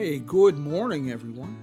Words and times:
Hey, 0.00 0.18
good 0.18 0.56
morning, 0.56 1.10
everyone. 1.10 1.58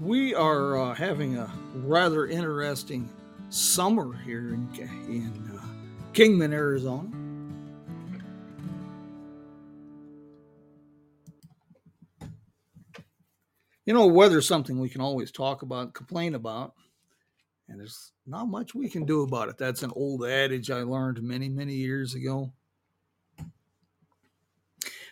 We 0.00 0.34
are 0.34 0.76
uh, 0.76 0.94
having 0.94 1.38
a 1.38 1.48
rather 1.74 2.26
interesting 2.26 3.08
summer 3.48 4.12
here 4.24 4.54
in, 4.54 4.68
in 5.08 5.56
uh, 5.56 5.64
Kingman, 6.14 6.52
Arizona. 6.52 7.08
You 13.86 13.94
know, 13.94 14.08
weather's 14.08 14.48
something 14.48 14.80
we 14.80 14.88
can 14.88 15.00
always 15.00 15.30
talk 15.30 15.62
about, 15.62 15.94
complain 15.94 16.34
about, 16.34 16.74
and 17.68 17.78
there's 17.78 18.10
not 18.26 18.46
much 18.46 18.74
we 18.74 18.88
can 18.88 19.06
do 19.06 19.22
about 19.22 19.48
it. 19.48 19.58
That's 19.58 19.84
an 19.84 19.92
old 19.94 20.24
adage 20.24 20.72
I 20.72 20.82
learned 20.82 21.22
many, 21.22 21.48
many 21.48 21.74
years 21.74 22.16
ago. 22.16 22.52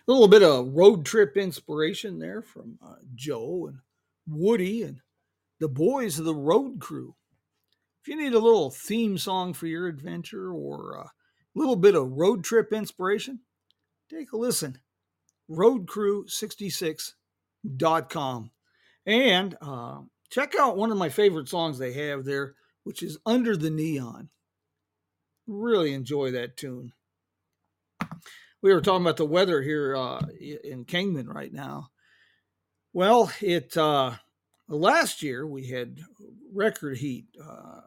A 0.09 0.13
little 0.13 0.29
bit 0.29 0.43
of 0.43 0.75
road 0.75 1.05
trip 1.05 1.37
inspiration 1.37 2.19
there 2.19 2.41
from 2.41 2.79
uh, 2.83 2.95
Joe 3.15 3.67
and 3.69 3.81
Woody 4.27 4.83
and 4.83 5.03
the 5.61 5.69
boys 5.69 6.19
of 6.19 6.25
the 6.25 6.35
road 6.35 6.81
crew. 6.81 7.15
If 8.01 8.09
you 8.09 8.17
need 8.17 8.33
a 8.33 8.39
little 8.39 8.71
theme 8.71 9.19
song 9.19 9.53
for 9.53 9.67
your 9.67 9.87
adventure 9.87 10.51
or 10.51 10.95
a 10.95 11.11
little 11.55 11.77
bit 11.77 11.95
of 11.95 12.13
road 12.13 12.43
trip 12.43 12.73
inspiration, 12.73 13.41
take 14.09 14.33
a 14.33 14.39
listen. 14.39 14.79
Roadcrew66.com. 15.51 18.51
And 19.05 19.59
uh, 19.61 19.99
check 20.31 20.55
out 20.59 20.79
one 20.79 20.91
of 20.91 20.97
my 20.97 21.11
favorite 21.11 21.51
songs 21.51 21.79
they 21.79 21.93
have 21.93 22.25
there, 22.25 22.55
which 22.83 23.03
is 23.03 23.19
Under 23.27 23.59
the 23.59 23.69
Neon. 23.69 24.31
Really 25.47 25.93
enjoy 25.93 26.31
that 26.31 26.57
tune. 26.57 26.95
We 28.61 28.73
were 28.73 28.81
talking 28.81 29.05
about 29.05 29.17
the 29.17 29.25
weather 29.25 29.63
here 29.63 29.97
uh, 29.97 30.21
in 30.41 30.85
Kingman 30.85 31.29
right 31.29 31.53
now. 31.53 31.91
Well, 32.93 33.31
it 33.41 33.77
uh, 33.77 34.13
last 34.69 35.23
year 35.23 35.47
we 35.47 35.69
had 35.69 36.01
record 36.53 36.99
heat. 36.99 37.27
Uh, 37.41 37.83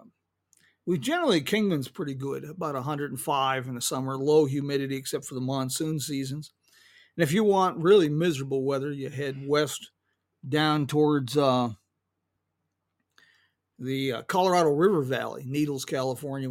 we 0.85 0.97
generally 0.97 1.41
Kingman's 1.41 1.89
pretty 1.89 2.15
good, 2.15 2.45
about 2.45 2.75
105 2.75 3.67
in 3.67 3.75
the 3.75 3.81
summer, 3.81 4.17
low 4.17 4.45
humidity 4.45 4.95
except 4.95 5.25
for 5.25 5.35
the 5.35 5.41
monsoon 5.41 5.99
seasons. 5.99 6.51
And 7.15 7.23
if 7.23 7.33
you 7.33 7.43
want 7.43 7.77
really 7.77 8.09
miserable 8.09 8.63
weather, 8.63 8.91
you 8.91 9.09
head 9.09 9.45
west 9.45 9.91
down 10.47 10.87
towards 10.87 11.37
uh, 11.37 11.69
the 13.77 14.13
uh, 14.13 14.21
Colorado 14.23 14.69
River 14.69 15.01
Valley, 15.01 15.43
Needles, 15.45 15.85
California, 15.85 16.49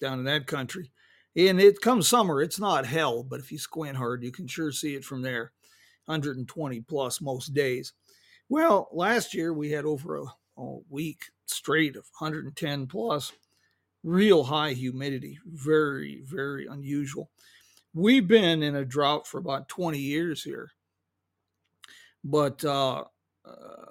down 0.00 0.18
in 0.18 0.24
that 0.24 0.46
country. 0.46 0.90
And 1.36 1.60
it 1.60 1.80
comes 1.80 2.08
summer, 2.08 2.42
it's 2.42 2.58
not 2.58 2.86
hell, 2.86 3.22
but 3.22 3.40
if 3.40 3.52
you 3.52 3.58
squint 3.58 3.96
hard, 3.96 4.24
you 4.24 4.32
can 4.32 4.46
sure 4.46 4.72
see 4.72 4.94
it 4.94 5.04
from 5.04 5.22
there. 5.22 5.52
120 6.06 6.80
plus 6.82 7.20
most 7.20 7.54
days. 7.54 7.92
Well, 8.48 8.88
last 8.92 9.32
year 9.32 9.54
we 9.54 9.70
had 9.70 9.84
over 9.84 10.16
a, 10.16 10.24
a 10.58 10.78
week 10.88 11.26
straight 11.46 11.94
of 11.96 12.04
110 12.18 12.86
plus, 12.88 13.32
real 14.02 14.44
high 14.44 14.72
humidity, 14.72 15.38
very, 15.46 16.22
very 16.24 16.66
unusual. 16.66 17.30
We've 17.94 18.26
been 18.26 18.62
in 18.62 18.74
a 18.74 18.84
drought 18.84 19.26
for 19.26 19.38
about 19.38 19.68
20 19.68 19.98
years 19.98 20.42
here, 20.42 20.70
but 22.24 22.64
uh, 22.64 23.04
uh, 23.44 23.90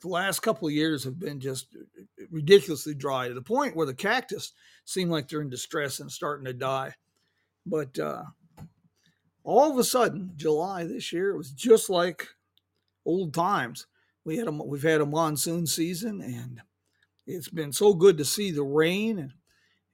the 0.00 0.08
last 0.08 0.40
couple 0.40 0.68
of 0.68 0.74
years 0.74 1.04
have 1.04 1.18
been 1.18 1.40
just 1.40 1.76
ridiculously 2.30 2.94
dry 2.94 3.28
to 3.28 3.34
the 3.34 3.42
point 3.42 3.76
where 3.76 3.86
the 3.86 3.94
cactus 3.94 4.52
seem 4.88 5.10
like 5.10 5.28
they're 5.28 5.42
in 5.42 5.50
distress 5.50 6.00
and 6.00 6.10
starting 6.10 6.46
to 6.46 6.52
die. 6.52 6.94
But 7.66 7.98
uh, 7.98 8.22
all 9.44 9.70
of 9.70 9.78
a 9.78 9.84
sudden, 9.84 10.32
July 10.36 10.84
this 10.84 11.12
year, 11.12 11.30
it 11.30 11.36
was 11.36 11.50
just 11.50 11.90
like 11.90 12.28
old 13.04 13.34
times. 13.34 13.86
We 14.24 14.38
had 14.38 14.48
a, 14.48 14.52
we've 14.52 14.82
had 14.82 15.00
a 15.00 15.06
monsoon 15.06 15.66
season, 15.66 16.20
and 16.22 16.62
it's 17.26 17.48
been 17.48 17.72
so 17.72 17.92
good 17.92 18.16
to 18.18 18.24
see 18.24 18.50
the 18.50 18.62
rain. 18.62 19.18
And, 19.18 19.32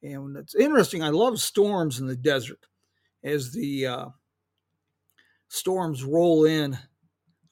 and 0.02 0.36
it's 0.36 0.54
interesting. 0.54 1.02
I 1.02 1.08
love 1.08 1.40
storms 1.40 1.98
in 1.98 2.06
the 2.06 2.16
desert 2.16 2.66
as 3.24 3.52
the 3.52 3.86
uh, 3.86 4.06
storms 5.48 6.04
roll 6.04 6.44
in 6.44 6.78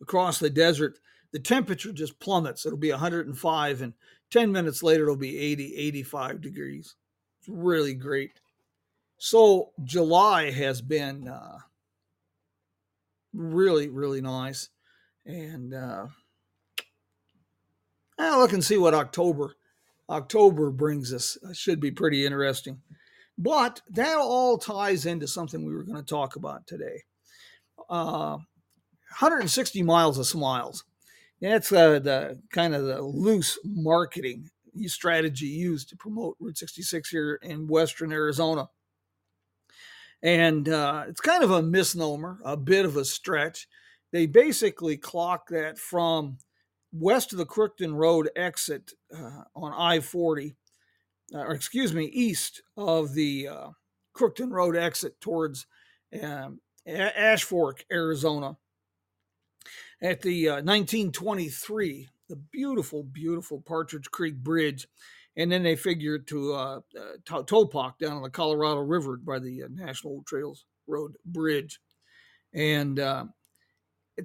across 0.01 0.39
the 0.39 0.51
desert 0.51 0.99
the 1.33 1.41
temperature 1.41 1.93
just 1.93 2.21
plummets. 2.21 2.65
It'll 2.67 2.79
be 2.79 2.91
105, 2.91 3.83
and 3.83 3.95
10 4.31 4.53
minutes 4.53 4.83
later, 4.83 5.05
it'll 5.05 5.17
be 5.17 5.39
80, 5.39 5.75
85 5.77 6.41
degrees. 6.41 6.95
Really 7.49 7.95
great. 7.95 8.33
So, 9.19 9.71
July 9.85 10.51
has 10.51 10.81
been 10.81 11.29
uh, 11.29 11.59
really, 13.33 13.89
really 13.89 14.21
nice. 14.21 14.69
And 15.25 15.73
uh, 15.73 16.07
I'll 18.19 18.39
look 18.39 18.53
and 18.53 18.65
see 18.65 18.77
what 18.77 18.95
October 18.95 19.55
October 20.11 20.71
brings 20.71 21.13
us. 21.13 21.39
It 21.49 21.57
should 21.57 21.81
be 21.81 21.91
pretty 21.91 22.27
interesting. 22.27 22.83
But 23.39 23.81
that 23.91 24.19
all 24.19 24.59
ties 24.59 25.07
into 25.07 25.27
something 25.27 25.65
we 25.65 25.75
were 25.75 25.85
going 25.85 25.99
to 25.99 26.03
talk 26.03 26.37
about 26.37 26.67
today. 26.67 27.05
Uh, 27.89 28.39
160 29.19 29.83
miles 29.83 30.19
of 30.19 30.27
smiles. 30.27 30.85
That's 31.41 31.73
uh, 31.73 31.99
the 31.99 32.41
kind 32.51 32.75
of 32.75 32.85
the 32.85 33.03
loose 33.03 33.59
marketing 33.65 34.51
strategy 34.87 35.47
used 35.47 35.89
to 35.89 35.97
promote 35.97 36.37
Route 36.41 36.59
66 36.59 37.09
here 37.09 37.39
in 37.43 37.67
Western 37.67 38.13
Arizona. 38.13 38.69
And 40.23 40.69
uh, 40.69 41.05
it's 41.09 41.21
kind 41.21 41.43
of 41.43 41.51
a 41.51 41.63
misnomer, 41.63 42.39
a 42.45 42.57
bit 42.57 42.85
of 42.85 42.97
a 42.97 43.05
stretch. 43.05 43.69
They 44.13 44.27
basically 44.27 44.97
clock 44.97 45.49
that 45.49 45.79
from 45.79 46.39
west 46.93 47.33
of 47.33 47.39
the 47.39 47.47
Crookton 47.47 47.95
Road 47.95 48.31
exit 48.37 48.93
uh, 49.15 49.45
on 49.57 49.73
I 49.73 50.01
40, 50.01 50.55
uh, 51.35 51.39
or 51.39 51.53
excuse 51.53 51.93
me, 51.93 52.05
east 52.05 52.63
of 52.77 53.15
the 53.15 53.49
uh, 53.49 53.69
Crookton 54.15 54.51
Road 54.51 54.77
exit 54.77 55.21
towards 55.21 55.67
um, 56.23 56.61
Ash 56.87 57.43
Fork, 57.43 57.85
Arizona 57.91 58.57
at 60.03 60.21
the 60.23 60.49
uh, 60.49 60.55
1923, 60.55 62.09
the 62.33 62.43
beautiful, 62.51 63.03
beautiful 63.03 63.61
Partridge 63.61 64.11
Creek 64.11 64.37
Bridge. 64.37 64.89
And 65.37 65.53
then 65.53 65.63
they 65.63 65.77
figured 65.77 66.27
to 66.29 66.55
uh, 66.55 66.81
uh, 66.99 67.43
down 67.43 68.13
on 68.13 68.23
the 68.23 68.31
Colorado 68.31 68.81
River 68.81 69.19
by 69.19 69.39
the 69.39 69.65
uh, 69.65 69.69
National 69.71 70.23
Trails 70.27 70.65
Road 70.87 71.13
Bridge. 71.27 71.79
And 72.55 72.99
uh, 72.99 73.27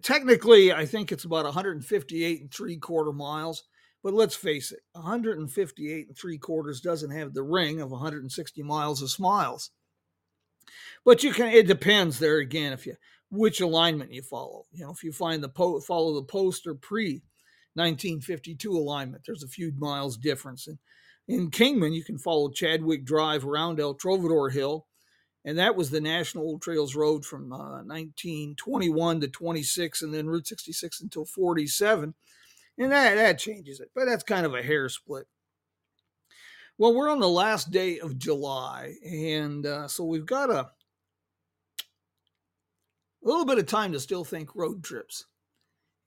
technically, 0.01 0.71
I 0.71 0.85
think 0.85 1.11
it's 1.11 1.25
about 1.25 1.43
158 1.43 2.41
and 2.41 2.53
three 2.53 2.77
quarter 2.77 3.11
miles. 3.11 3.63
But 4.03 4.13
let's 4.13 4.35
face 4.35 4.71
it, 4.71 4.79
158 4.93 6.07
and 6.07 6.17
three 6.17 6.37
quarters 6.37 6.79
doesn't 6.79 7.11
have 7.11 7.33
the 7.33 7.43
ring 7.43 7.81
of 7.81 7.91
160 7.91 8.63
miles 8.63 9.01
of 9.01 9.09
smiles. 9.09 9.71
But 11.03 11.23
you 11.23 11.33
can, 11.33 11.49
it 11.49 11.67
depends 11.67 12.19
there 12.19 12.37
again. 12.37 12.71
If 12.71 12.85
you 12.85 12.95
which 13.29 13.61
alignment 13.61 14.13
you 14.13 14.21
follow. 14.21 14.65
You 14.71 14.85
know, 14.85 14.91
if 14.91 15.03
you 15.03 15.11
find 15.11 15.43
the 15.43 15.49
po- 15.49 15.79
follow 15.81 16.15
the 16.15 16.23
post 16.23 16.67
or 16.67 16.75
pre 16.75 17.21
1952 17.77 18.71
alignment, 18.71 19.23
there's 19.25 19.43
a 19.43 19.47
few 19.47 19.71
miles 19.77 20.17
difference. 20.17 20.67
And 20.67 20.77
in 21.27 21.51
Kingman, 21.51 21.93
you 21.93 22.03
can 22.03 22.17
follow 22.17 22.49
Chadwick 22.49 23.05
Drive 23.05 23.45
around 23.45 23.79
El 23.79 23.95
Trovador 23.95 24.51
Hill, 24.51 24.85
and 25.45 25.57
that 25.57 25.75
was 25.75 25.89
the 25.89 26.01
National 26.01 26.43
Old 26.43 26.61
Trails 26.61 26.95
Road 26.95 27.25
from 27.25 27.53
uh, 27.53 27.83
1921 27.83 29.21
to 29.21 29.27
26, 29.27 30.01
and 30.01 30.13
then 30.13 30.27
Route 30.27 30.47
66 30.47 31.01
until 31.01 31.25
47. 31.25 32.13
And 32.79 32.91
that, 32.91 33.15
that 33.15 33.39
changes 33.39 33.79
it, 33.79 33.89
but 33.95 34.05
that's 34.05 34.23
kind 34.23 34.45
of 34.45 34.53
a 34.53 34.61
hair 34.61 34.89
split. 34.89 35.25
Well, 36.77 36.93
we're 36.93 37.09
on 37.09 37.19
the 37.19 37.29
last 37.29 37.71
day 37.71 37.99
of 37.99 38.19
July, 38.19 38.93
and 39.03 39.65
uh, 39.65 39.87
so 39.87 40.03
we've 40.03 40.27
got 40.27 40.51
a 40.51 40.69
a 43.23 43.27
little 43.27 43.45
bit 43.45 43.57
of 43.57 43.65
time 43.65 43.91
to 43.91 43.99
still 43.99 44.23
think 44.23 44.55
road 44.55 44.83
trips. 44.83 45.25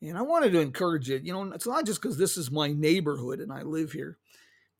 And 0.02 0.17
I 0.17 0.23
wanted 0.23 0.52
to 0.52 0.61
encourage 0.61 1.11
it. 1.11 1.25
You 1.25 1.32
know, 1.32 1.52
it's 1.52 1.67
not 1.67 1.85
just 1.85 2.00
because 2.00 2.17
this 2.17 2.37
is 2.37 2.50
my 2.50 2.69
neighborhood 2.73 3.41
and 3.41 3.52
I 3.52 3.62
live 3.62 3.93
here, 3.93 4.19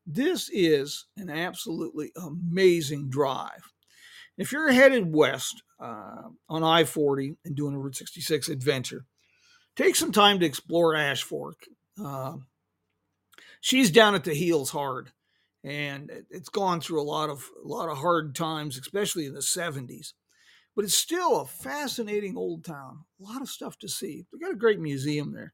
This 0.05 0.49
is 0.51 1.05
an 1.17 1.29
absolutely 1.29 2.11
amazing 2.15 3.09
drive. 3.09 3.71
If 4.37 4.51
you're 4.51 4.71
headed 4.71 5.13
west 5.13 5.61
uh, 5.79 6.29
on 6.49 6.63
I 6.63 6.85
40 6.85 7.37
and 7.45 7.55
doing 7.55 7.75
a 7.75 7.79
Route 7.79 7.95
66 7.95 8.49
adventure, 8.49 9.05
take 9.75 9.95
some 9.95 10.11
time 10.11 10.39
to 10.39 10.45
explore 10.45 10.95
Ash 10.95 11.21
Fork. 11.21 11.65
Uh, 12.03 12.37
she's 13.59 13.91
down 13.91 14.15
at 14.15 14.23
the 14.23 14.33
heels 14.33 14.71
hard, 14.71 15.11
and 15.63 16.11
it's 16.31 16.49
gone 16.49 16.81
through 16.81 17.01
a 17.01 17.03
lot 17.03 17.29
of 17.29 17.47
a 17.63 17.67
lot 17.67 17.89
of 17.89 17.99
hard 17.99 18.33
times, 18.33 18.79
especially 18.79 19.27
in 19.27 19.33
the 19.33 19.41
70s. 19.41 20.13
But 20.75 20.85
it's 20.85 20.95
still 20.95 21.41
a 21.41 21.45
fascinating 21.45 22.37
old 22.37 22.63
town. 22.63 22.99
A 23.19 23.23
lot 23.23 23.41
of 23.41 23.49
stuff 23.49 23.77
to 23.79 23.89
see. 23.89 24.25
They 24.31 24.39
got 24.39 24.53
a 24.53 24.57
great 24.57 24.79
museum 24.79 25.33
there. 25.33 25.53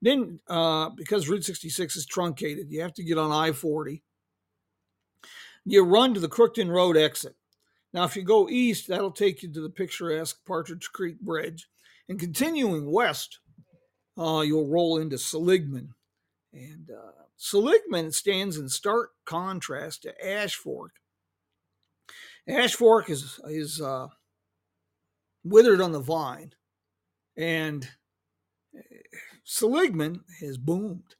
Then, 0.00 0.40
uh, 0.48 0.90
because 0.90 1.28
Route 1.28 1.44
66 1.44 1.96
is 1.96 2.06
truncated, 2.06 2.70
you 2.70 2.80
have 2.82 2.94
to 2.94 3.04
get 3.04 3.18
on 3.18 3.30
I 3.30 3.52
40. 3.52 4.02
You 5.64 5.84
run 5.84 6.14
to 6.14 6.20
the 6.20 6.28
Crookton 6.28 6.68
Road 6.68 6.96
exit. 6.96 7.36
Now, 7.92 8.04
if 8.04 8.16
you 8.16 8.22
go 8.22 8.48
east, 8.48 8.88
that'll 8.88 9.12
take 9.12 9.42
you 9.42 9.52
to 9.52 9.60
the 9.60 9.70
picturesque 9.70 10.38
Partridge 10.46 10.90
Creek 10.92 11.20
Bridge. 11.20 11.68
And 12.08 12.18
continuing 12.18 12.90
west, 12.90 13.38
uh, 14.18 14.40
you'll 14.40 14.68
roll 14.68 14.98
into 14.98 15.18
Seligman. 15.18 15.94
And 16.52 16.90
uh, 16.90 17.22
Seligman 17.36 18.12
stands 18.12 18.56
in 18.56 18.68
stark 18.68 19.10
contrast 19.24 20.02
to 20.02 20.26
Ash 20.26 20.54
Fork. 20.56 20.92
Ash 22.48 22.74
Fork 22.74 23.08
is, 23.08 23.38
is 23.46 23.80
uh, 23.80 24.08
withered 25.44 25.80
on 25.80 25.92
the 25.92 26.00
vine. 26.00 26.52
And 27.36 27.88
Seligman 29.44 30.22
has 30.40 30.58
boomed. 30.58 31.16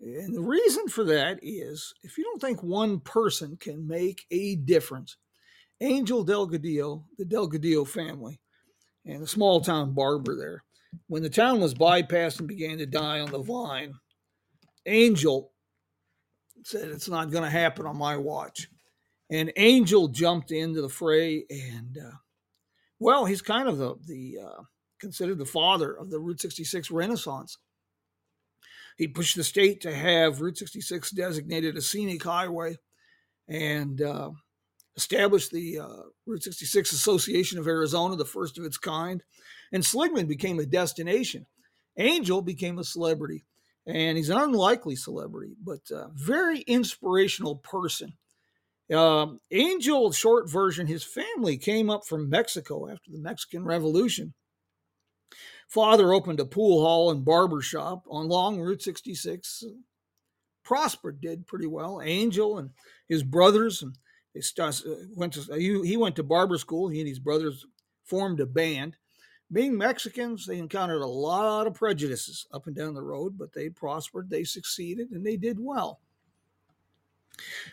And 0.00 0.34
the 0.34 0.42
reason 0.42 0.88
for 0.88 1.04
that 1.04 1.40
is 1.42 1.92
if 2.02 2.16
you 2.16 2.24
don't 2.24 2.40
think 2.40 2.62
one 2.62 3.00
person 3.00 3.56
can 3.58 3.86
make 3.86 4.24
a 4.30 4.56
difference, 4.56 5.16
Angel 5.80 6.24
Delgadillo, 6.24 7.04
the 7.18 7.24
Delgadillo 7.24 7.86
family, 7.86 8.40
and 9.04 9.22
a 9.22 9.26
small 9.26 9.60
town 9.60 9.92
barber 9.92 10.36
there, 10.36 10.64
when 11.06 11.22
the 11.22 11.30
town 11.30 11.60
was 11.60 11.74
bypassed 11.74 12.38
and 12.38 12.48
began 12.48 12.78
to 12.78 12.86
die 12.86 13.20
on 13.20 13.30
the 13.30 13.42
vine, 13.42 13.94
Angel 14.86 15.52
said, 16.64 16.88
It's 16.88 17.08
not 17.08 17.30
going 17.30 17.44
to 17.44 17.50
happen 17.50 17.86
on 17.86 17.96
my 17.96 18.16
watch. 18.16 18.68
And 19.30 19.52
Angel 19.56 20.08
jumped 20.08 20.50
into 20.50 20.82
the 20.82 20.88
fray, 20.88 21.44
and 21.48 21.96
uh, 21.98 22.16
well, 23.00 23.24
he's 23.24 23.42
kind 23.42 23.68
of 23.68 23.78
the, 23.78 23.96
the 24.06 24.38
uh, 24.46 24.62
considered 25.00 25.38
the 25.38 25.46
father 25.46 25.92
of 25.92 26.10
the 26.10 26.20
Route 26.20 26.40
66 26.40 26.90
Renaissance. 26.90 27.58
He 28.96 29.08
pushed 29.08 29.36
the 29.36 29.44
state 29.44 29.80
to 29.80 29.94
have 29.94 30.42
Route 30.42 30.58
66 30.58 31.10
designated 31.12 31.76
a 31.76 31.80
scenic 31.80 32.22
highway 32.22 32.76
and 33.48 34.00
uh, 34.02 34.30
established 34.96 35.50
the 35.50 35.78
uh, 35.78 36.02
Route 36.26 36.42
66 36.42 36.92
Association 36.92 37.58
of 37.58 37.66
Arizona, 37.66 38.14
the 38.16 38.26
first 38.26 38.58
of 38.58 38.64
its 38.64 38.76
kind. 38.76 39.22
And 39.72 39.84
Seligman 39.84 40.26
became 40.26 40.58
a 40.58 40.66
destination. 40.66 41.46
Angel 41.96 42.42
became 42.42 42.78
a 42.78 42.84
celebrity, 42.84 43.44
and 43.86 44.16
he's 44.16 44.28
an 44.28 44.38
unlikely 44.38 44.96
celebrity, 44.96 45.54
but 45.64 45.80
a 45.90 46.08
very 46.12 46.60
inspirational 46.60 47.56
person. 47.56 48.12
Uh, 48.92 49.34
Angel, 49.50 50.10
short 50.12 50.50
version, 50.50 50.86
his 50.86 51.04
family 51.04 51.56
came 51.56 51.88
up 51.88 52.04
from 52.04 52.28
Mexico 52.28 52.90
after 52.90 53.10
the 53.10 53.18
Mexican 53.18 53.64
Revolution 53.64 54.34
Father 55.70 56.12
opened 56.12 56.40
a 56.40 56.44
pool 56.44 56.82
hall 56.82 57.12
and 57.12 57.24
barber 57.24 57.62
shop 57.62 58.04
on 58.10 58.26
Long 58.26 58.58
Route 58.58 58.82
66. 58.82 59.62
Prospered, 60.64 61.20
did 61.20 61.46
pretty 61.46 61.68
well. 61.68 62.02
Angel 62.02 62.58
and 62.58 62.70
his 63.08 63.22
brothers 63.22 63.80
and 63.80 63.96
they 64.34 64.40
uh, 64.58 64.70
went 65.16 65.32
to 65.34 65.54
he 65.54 65.96
went 65.96 66.16
to 66.16 66.22
barber 66.22 66.58
school. 66.58 66.88
He 66.88 67.00
and 67.00 67.08
his 67.08 67.18
brothers 67.20 67.66
formed 68.04 68.40
a 68.40 68.46
band. 68.46 68.96
Being 69.52 69.76
Mexicans, 69.76 70.46
they 70.46 70.58
encountered 70.58 71.02
a 71.02 71.06
lot 71.06 71.66
of 71.66 71.74
prejudices 71.74 72.46
up 72.52 72.66
and 72.66 72.76
down 72.76 72.94
the 72.94 73.02
road, 73.02 73.36
but 73.36 73.52
they 73.52 73.68
prospered, 73.68 74.30
they 74.30 74.44
succeeded, 74.44 75.10
and 75.10 75.26
they 75.26 75.36
did 75.36 75.58
well. 75.58 76.00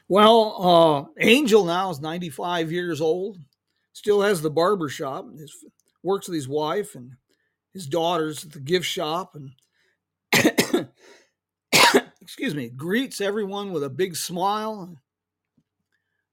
Well, 0.07 1.09
uh, 1.17 1.21
Angel 1.23 1.65
now 1.65 1.89
is 1.89 1.99
95 1.99 2.71
years 2.71 3.01
old, 3.01 3.37
still 3.93 4.21
has 4.21 4.41
the 4.41 4.49
barber 4.49 4.89
shop, 4.89 5.25
his, 5.37 5.53
works 6.03 6.27
with 6.27 6.35
his 6.35 6.47
wife, 6.47 6.95
and 6.95 7.13
his 7.73 7.87
daughters 7.87 8.45
at 8.45 8.51
the 8.51 8.59
gift 8.59 8.85
shop 8.85 9.35
and 9.35 9.51
excuse 12.21 12.53
me, 12.55 12.69
greets 12.69 13.21
everyone 13.21 13.71
with 13.71 13.83
a 13.83 13.89
big 13.89 14.15
smile. 14.15 14.97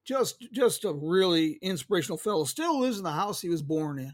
Just 0.04 0.44
just 0.52 0.84
a 0.84 0.92
really 0.92 1.52
inspirational 1.62 2.18
fellow. 2.18 2.44
Still 2.44 2.80
lives 2.80 2.98
in 2.98 3.04
the 3.04 3.12
house 3.12 3.40
he 3.40 3.48
was 3.48 3.62
born 3.62 3.98
in. 3.98 4.12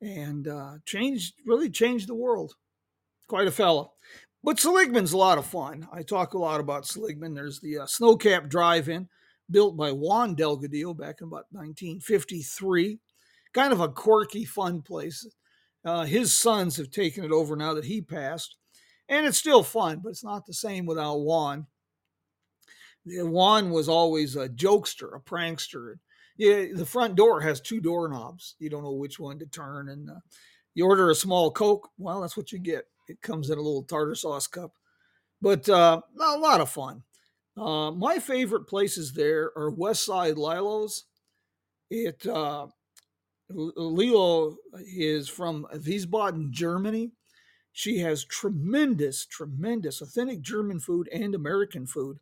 And 0.00 0.48
uh, 0.48 0.74
changed 0.86 1.34
really 1.44 1.68
changed 1.68 2.08
the 2.08 2.14
world. 2.14 2.54
Quite 3.28 3.48
a 3.48 3.52
fellow. 3.52 3.92
But 4.44 4.60
Seligman's 4.60 5.14
a 5.14 5.16
lot 5.16 5.38
of 5.38 5.46
fun. 5.46 5.88
I 5.90 6.02
talk 6.02 6.34
a 6.34 6.38
lot 6.38 6.60
about 6.60 6.86
Seligman. 6.86 7.32
There's 7.32 7.60
the 7.60 7.78
uh, 7.78 7.86
Snowcap 7.86 8.50
Drive-In, 8.50 9.08
built 9.50 9.74
by 9.74 9.90
Juan 9.90 10.36
Delgadillo 10.36 10.94
back 10.94 11.22
in 11.22 11.28
about 11.28 11.46
1953. 11.50 12.98
Kind 13.54 13.72
of 13.72 13.80
a 13.80 13.88
quirky, 13.88 14.44
fun 14.44 14.82
place. 14.82 15.26
Uh, 15.82 16.04
his 16.04 16.34
sons 16.34 16.76
have 16.76 16.90
taken 16.90 17.24
it 17.24 17.32
over 17.32 17.56
now 17.56 17.72
that 17.72 17.86
he 17.86 18.02
passed, 18.02 18.56
and 19.08 19.24
it's 19.24 19.38
still 19.38 19.62
fun, 19.62 20.00
but 20.04 20.10
it's 20.10 20.24
not 20.24 20.44
the 20.44 20.52
same 20.52 20.84
without 20.84 21.20
Juan. 21.20 21.66
Juan 23.06 23.70
was 23.70 23.88
always 23.88 24.36
a 24.36 24.50
jokester, 24.50 25.16
a 25.16 25.20
prankster. 25.20 25.94
Yeah, 26.36 26.66
the 26.74 26.86
front 26.86 27.16
door 27.16 27.40
has 27.40 27.62
two 27.62 27.80
doorknobs. 27.80 28.56
You 28.58 28.68
don't 28.68 28.82
know 28.82 28.92
which 28.92 29.18
one 29.18 29.38
to 29.38 29.46
turn, 29.46 29.88
and 29.88 30.10
uh, 30.10 30.20
you 30.74 30.84
order 30.84 31.08
a 31.08 31.14
small 31.14 31.50
Coke. 31.50 31.88
Well, 31.96 32.20
that's 32.20 32.36
what 32.36 32.52
you 32.52 32.58
get. 32.58 32.84
It 33.08 33.20
comes 33.22 33.50
in 33.50 33.58
a 33.58 33.62
little 33.62 33.82
tartar 33.82 34.14
sauce 34.14 34.46
cup, 34.46 34.72
but 35.40 35.68
uh, 35.68 36.00
a 36.20 36.38
lot 36.38 36.60
of 36.60 36.70
fun. 36.70 37.02
Uh, 37.56 37.90
my 37.92 38.18
favorite 38.18 38.66
places 38.66 39.12
there 39.12 39.52
are 39.56 39.70
West 39.70 40.04
Side 40.04 40.36
Lilo's. 40.36 41.04
It 41.90 42.26
uh, 42.26 42.66
Lilo 43.50 44.56
is 44.74 45.28
from 45.28 45.66
Wiesbaden, 45.72 46.50
Germany. 46.50 47.12
She 47.72 47.98
has 47.98 48.24
tremendous, 48.24 49.26
tremendous 49.26 50.00
authentic 50.00 50.40
German 50.40 50.80
food 50.80 51.08
and 51.12 51.34
American 51.34 51.86
food. 51.86 52.18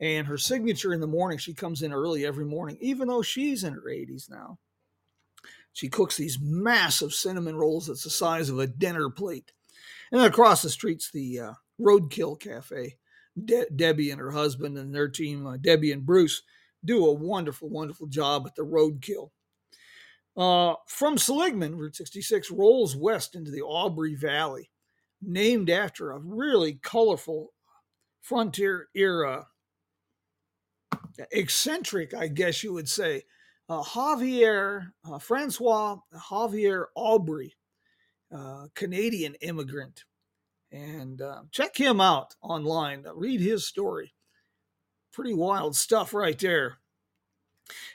And 0.00 0.26
her 0.26 0.38
signature 0.38 0.92
in 0.92 1.00
the 1.00 1.06
morning, 1.06 1.38
she 1.38 1.54
comes 1.54 1.82
in 1.82 1.92
early 1.92 2.26
every 2.26 2.44
morning, 2.44 2.76
even 2.80 3.08
though 3.08 3.22
she's 3.22 3.64
in 3.64 3.74
her 3.74 3.84
80s 3.88 4.30
now. 4.30 4.58
She 5.72 5.88
cooks 5.88 6.16
these 6.16 6.38
massive 6.40 7.12
cinnamon 7.12 7.56
rolls 7.56 7.86
that's 7.86 8.04
the 8.04 8.10
size 8.10 8.48
of 8.48 8.58
a 8.58 8.66
dinner 8.66 9.10
plate. 9.10 9.52
And 10.10 10.20
then 10.20 10.28
across 10.28 10.62
the 10.62 10.70
street's 10.70 11.10
the 11.10 11.40
uh, 11.40 11.52
Roadkill 11.80 12.38
Cafe. 12.40 12.96
De- 13.44 13.70
Debbie 13.74 14.10
and 14.10 14.20
her 14.20 14.30
husband 14.30 14.78
and 14.78 14.94
their 14.94 15.08
team, 15.08 15.46
uh, 15.46 15.56
Debbie 15.58 15.92
and 15.92 16.06
Bruce, 16.06 16.42
do 16.84 17.06
a 17.06 17.12
wonderful, 17.12 17.68
wonderful 17.68 18.06
job 18.06 18.46
at 18.46 18.54
the 18.54 18.64
Roadkill. 18.64 19.30
Uh, 20.36 20.76
from 20.86 21.18
Seligman, 21.18 21.76
Route 21.76 21.96
66 21.96 22.50
rolls 22.50 22.94
west 22.96 23.34
into 23.34 23.50
the 23.50 23.62
Aubrey 23.62 24.14
Valley, 24.14 24.70
named 25.22 25.70
after 25.70 26.10
a 26.10 26.18
really 26.18 26.78
colorful 26.82 27.52
frontier 28.20 28.88
era, 28.94 29.46
eccentric, 31.32 32.14
I 32.14 32.28
guess 32.28 32.62
you 32.62 32.72
would 32.72 32.88
say, 32.88 33.22
uh, 33.68 33.82
Javier, 33.82 34.92
uh, 35.10 35.18
Francois 35.18 35.96
Javier 36.14 36.86
Aubrey, 36.94 37.54
uh, 38.34 38.66
Canadian 38.74 39.34
immigrant. 39.36 40.04
And 40.72 41.22
uh, 41.22 41.42
check 41.52 41.76
him 41.76 42.00
out 42.00 42.34
online. 42.42 43.04
Read 43.14 43.40
his 43.40 43.66
story. 43.66 44.14
Pretty 45.12 45.34
wild 45.34 45.76
stuff 45.76 46.12
right 46.12 46.38
there. 46.38 46.78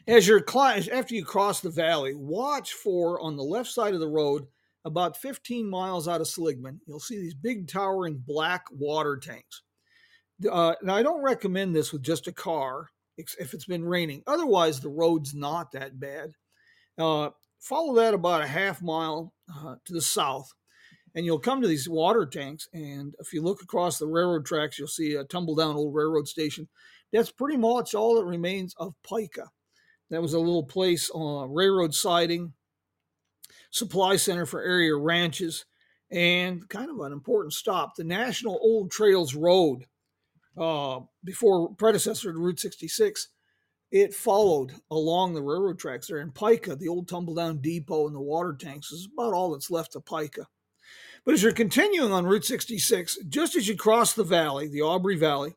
As 0.07 0.27
you're 0.27 0.43
after 0.55 1.15
you 1.15 1.23
cross 1.23 1.61
the 1.61 1.69
valley, 1.69 2.13
watch 2.13 2.73
for 2.73 3.19
on 3.21 3.37
the 3.37 3.43
left 3.43 3.69
side 3.69 3.93
of 3.93 3.99
the 3.99 4.07
road, 4.07 4.47
about 4.83 5.17
15 5.17 5.69
miles 5.69 6.07
out 6.07 6.21
of 6.21 6.27
Seligman, 6.27 6.81
you'll 6.85 6.99
see 6.99 7.19
these 7.19 7.35
big 7.35 7.67
towering 7.67 8.21
black 8.25 8.65
water 8.71 9.17
tanks. 9.17 9.61
Uh, 10.49 10.73
now, 10.81 10.95
I 10.95 11.03
don't 11.03 11.21
recommend 11.21 11.75
this 11.75 11.93
with 11.93 12.01
just 12.01 12.27
a 12.27 12.31
car 12.31 12.87
if 13.17 13.53
it's 13.53 13.65
been 13.65 13.85
raining. 13.85 14.23
Otherwise, 14.25 14.79
the 14.79 14.89
road's 14.89 15.35
not 15.35 15.71
that 15.71 15.99
bad. 15.99 16.31
Uh, 16.97 17.29
follow 17.59 17.93
that 17.95 18.13
about 18.13 18.41
a 18.41 18.47
half 18.47 18.81
mile 18.81 19.33
uh, 19.55 19.75
to 19.85 19.93
the 19.93 20.01
south, 20.01 20.53
and 21.15 21.25
you'll 21.25 21.39
come 21.39 21.61
to 21.61 21.67
these 21.67 21.89
water 21.89 22.25
tanks. 22.25 22.67
And 22.73 23.15
if 23.19 23.33
you 23.33 23.41
look 23.41 23.61
across 23.61 23.97
the 23.97 24.07
railroad 24.07 24.45
tracks, 24.45 24.77
you'll 24.77 24.87
see 24.87 25.15
a 25.15 25.23
tumble 25.23 25.55
down 25.55 25.75
old 25.75 25.93
railroad 25.93 26.27
station. 26.27 26.67
That's 27.11 27.31
pretty 27.31 27.57
much 27.57 27.93
all 27.93 28.15
that 28.15 28.25
remains 28.25 28.73
of 28.77 28.93
Pica. 29.03 29.49
That 30.09 30.21
was 30.21 30.33
a 30.33 30.39
little 30.39 30.65
place 30.65 31.09
on 31.13 31.53
railroad 31.53 31.93
siding, 31.93 32.53
supply 33.69 34.17
center 34.17 34.45
for 34.45 34.61
area 34.61 34.95
ranches, 34.95 35.65
and 36.11 36.67
kind 36.67 36.89
of 36.89 36.99
an 36.99 37.13
important 37.13 37.53
stop. 37.53 37.95
The 37.95 38.03
National 38.03 38.59
Old 38.61 38.91
Trails 38.91 39.35
Road 39.35 39.85
uh, 40.57 40.99
before 41.23 41.73
predecessor 41.75 42.33
to 42.33 42.37
Route 42.37 42.59
66, 42.59 43.29
it 43.91 44.13
followed 44.13 44.71
along 44.89 45.33
the 45.33 45.41
railroad 45.41 45.77
tracks 45.77 46.07
there. 46.07 46.19
In 46.19 46.31
Pica, 46.31 46.75
the 46.75 46.87
old 46.87 47.07
tumble 47.07 47.35
down 47.35 47.57
depot 47.57 48.07
and 48.07 48.15
the 48.15 48.21
water 48.21 48.55
tanks 48.57 48.91
is 48.91 49.09
about 49.13 49.33
all 49.33 49.51
that's 49.51 49.69
left 49.69 49.95
of 49.95 50.05
Pica. 50.05 50.47
But 51.25 51.33
as 51.33 51.43
you're 51.43 51.51
continuing 51.51 52.11
on 52.11 52.25
Route 52.25 52.45
66, 52.45 53.19
just 53.29 53.55
as 53.55 53.67
you 53.67 53.75
cross 53.75 54.13
the 54.13 54.23
valley, 54.23 54.67
the 54.67 54.81
Aubrey 54.81 55.17
Valley, 55.17 55.55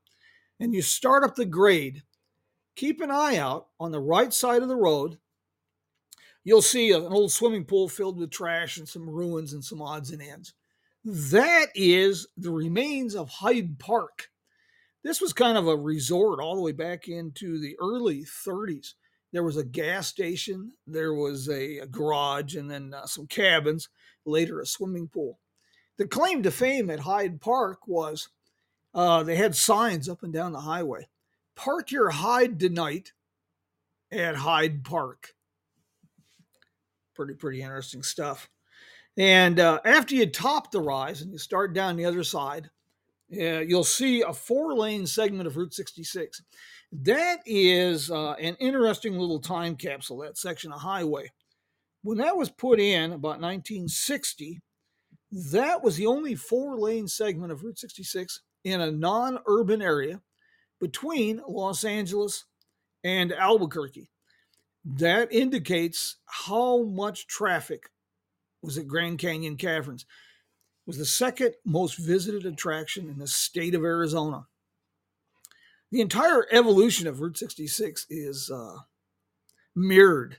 and 0.61 0.75
you 0.75 0.83
start 0.83 1.25
up 1.25 1.37
the 1.37 1.47
grade, 1.47 2.03
keep 2.77 3.01
an 3.01 3.11
eye 3.11 3.37
out 3.37 3.69
on 3.81 3.93
the 3.93 4.01
right 4.01 4.33
side 4.33 4.63
of 4.63 4.69
the 4.69 4.77
road. 4.77 5.19
You'll 6.43 6.61
see 6.61 6.93
an 6.93 7.05
old 7.05 7.33
swimming 7.33 7.65
pool 7.65 7.89
filled 7.89 8.19
with 8.19 8.31
trash 8.31 8.77
and 8.77 8.87
some 8.87 9.09
ruins 9.09 9.55
and 9.55 9.65
some 9.65 9.81
odds 9.81 10.11
and 10.11 10.21
ends. 10.21 10.53
That 11.05 11.69
is 11.75 12.27
the 12.37 12.51
remains 12.51 13.15
of 13.15 13.29
Hyde 13.29 13.79
Park. 13.79 14.29
This 15.05 15.21
was 15.21 15.35
kind 15.35 15.59
of 15.59 15.69
a 15.69 15.77
resort 15.77 16.41
all 16.41 16.57
the 16.57 16.63
way 16.63 16.73
back 16.73 17.09
into 17.09 17.61
the 17.61 17.77
early 17.79 18.25
30s. 18.25 18.95
There 19.33 19.43
was 19.43 19.59
a 19.59 19.65
gas 19.65 20.09
station, 20.09 20.73
there 20.87 21.13
was 21.13 21.49
a, 21.49 21.79
a 21.79 21.87
garage, 21.87 22.57
and 22.57 22.71
then 22.71 22.95
uh, 22.95 23.05
some 23.05 23.27
cabins, 23.27 23.89
later 24.25 24.61
a 24.61 24.67
swimming 24.67 25.09
pool. 25.09 25.39
The 25.99 26.07
claim 26.07 26.43
to 26.43 26.51
fame 26.51 26.89
at 26.89 27.01
Hyde 27.01 27.41
Park 27.41 27.87
was 27.87 28.29
uh, 28.95 29.23
they 29.23 29.37
had 29.37 29.55
signs 29.55 30.09
up 30.09 30.23
and 30.23 30.33
down 30.33 30.53
the 30.53 30.61
highway 30.61 31.09
Park 31.55 31.93
your 31.93 32.11
Hyde 32.11 32.59
tonight 32.59 33.13
at 34.11 34.37
Hyde 34.37 34.85
Park. 34.85 35.35
Pretty, 37.15 37.35
pretty 37.35 37.63
interesting 37.63 38.03
stuff. 38.03 38.49
And 39.17 39.61
uh, 39.61 39.81
after 39.85 40.15
you 40.15 40.27
top 40.27 40.73
the 40.73 40.81
rise 40.81 41.23
and 41.23 41.31
you 41.31 41.39
start 41.39 41.75
down 41.75 41.97
the 41.97 42.07
other 42.07 42.25
side, 42.25 42.71
uh, 43.39 43.61
you'll 43.61 43.85
see 43.85 44.23
a 44.23 44.33
four 44.33 44.75
lane 44.75 45.07
segment 45.07 45.47
of 45.47 45.57
Route 45.57 45.75
66. 45.75 46.43
That 46.93 47.41
is 47.45 48.11
uh, 48.11 48.33
an 48.33 48.57
interesting 48.61 49.19
little 49.19 49.41
time 49.41 49.77
capsule, 49.77 50.19
that 50.19 50.39
section 50.39 50.73
of 50.73 50.81
highway. 50.81 51.31
When 52.03 52.19
that 52.19 52.37
was 52.37 52.51
put 52.51 52.79
in 52.81 53.13
about 53.13 53.41
1960, 53.41 54.61
that 55.53 55.83
was 55.83 55.97
the 55.97 56.07
only 56.07 56.35
four 56.35 56.77
lane 56.77 57.09
segment 57.09 57.51
of 57.51 57.65
Route 57.65 57.79
66 57.79 58.41
in 58.63 58.81
a 58.81 58.91
non 58.91 59.39
urban 59.47 59.83
area 59.83 60.21
between 60.81 61.41
Los 61.49 61.85
Angeles 61.85 62.45
and 63.03 63.33
Albuquerque. 63.33 64.11
That 64.85 65.33
indicates 65.33 66.17
how 66.27 66.83
much 66.83 67.27
traffic 67.27 67.91
was 68.63 68.79
at 68.79 68.87
Grand 68.87 69.19
Canyon 69.19 69.57
Caverns. 69.57 70.07
Was 70.87 70.99
the 70.99 71.07
second 71.07 71.55
most 71.65 71.97
visited 71.97 72.45
attraction 72.45 73.09
in 73.09 73.19
the 73.19 73.27
state 73.27 73.75
of 73.75 73.85
Arizona. 73.85 74.47
The 75.91 76.01
entire 76.01 76.47
evolution 76.51 77.07
of 77.07 77.21
Route 77.21 77.39
66 77.39 78.07
is 78.11 78.51
uh, 78.51 78.79
mirrored 79.75 80.39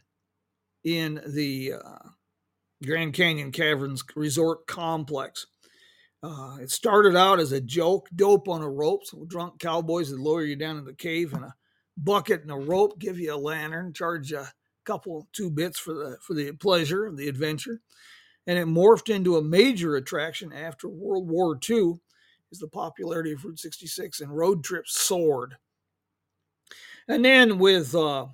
in 0.83 1.21
the 1.25 1.73
uh, 1.73 2.09
Grand 2.83 3.13
Canyon 3.13 3.51
Caverns 3.51 4.03
Resort 4.15 4.67
Complex. 4.67 5.47
Uh, 6.21 6.57
it 6.61 6.71
started 6.71 7.15
out 7.15 7.39
as 7.39 7.51
a 7.51 7.61
joke, 7.61 8.07
dope 8.15 8.47
on 8.47 8.61
a 8.61 8.69
rope. 8.69 9.05
So 9.05 9.25
drunk 9.25 9.59
cowboys 9.59 10.11
would 10.11 10.19
lower 10.19 10.43
you 10.43 10.55
down 10.55 10.77
in 10.77 10.85
the 10.85 10.93
cave 10.93 11.33
in 11.33 11.43
a 11.43 11.55
bucket 11.97 12.41
and 12.41 12.51
a 12.51 12.55
rope, 12.55 12.99
give 12.99 13.19
you 13.19 13.33
a 13.33 13.37
lantern, 13.37 13.93
charge 13.93 14.31
you 14.31 14.39
a 14.39 14.51
couple 14.85 15.27
two 15.33 15.49
bits 15.49 15.79
for 15.79 15.93
the 15.93 16.17
for 16.21 16.33
the 16.33 16.51
pleasure 16.51 17.05
of 17.05 17.17
the 17.17 17.27
adventure 17.27 17.81
and 18.47 18.57
it 18.57 18.67
morphed 18.67 19.13
into 19.13 19.37
a 19.37 19.43
major 19.43 19.95
attraction 19.95 20.53
after 20.53 20.87
World 20.87 21.29
War 21.29 21.57
II 21.67 21.95
as 22.51 22.59
the 22.59 22.67
popularity 22.67 23.31
of 23.31 23.43
Route 23.43 23.59
66 23.59 24.21
and 24.21 24.35
road 24.35 24.63
trips 24.63 24.99
soared. 24.99 25.55
And 27.07 27.23
then 27.23 27.59
with 27.59 27.95
uh, 27.95 28.27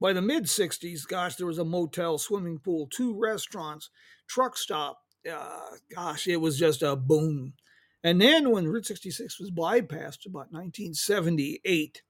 by 0.00 0.12
the 0.12 0.22
mid 0.22 0.44
60s, 0.44 1.06
gosh, 1.06 1.36
there 1.36 1.46
was 1.46 1.58
a 1.58 1.64
motel, 1.64 2.18
swimming 2.18 2.58
pool, 2.58 2.88
two 2.90 3.18
restaurants, 3.18 3.90
truck 4.26 4.56
stop. 4.56 4.98
Uh, 5.30 5.76
gosh, 5.94 6.26
it 6.26 6.40
was 6.40 6.58
just 6.58 6.82
a 6.82 6.96
boom. 6.96 7.54
And 8.04 8.20
then 8.20 8.50
when 8.50 8.66
Route 8.66 8.86
66 8.86 9.38
was 9.38 9.50
bypassed 9.50 10.26
about 10.26 10.50
1978, 10.50 12.02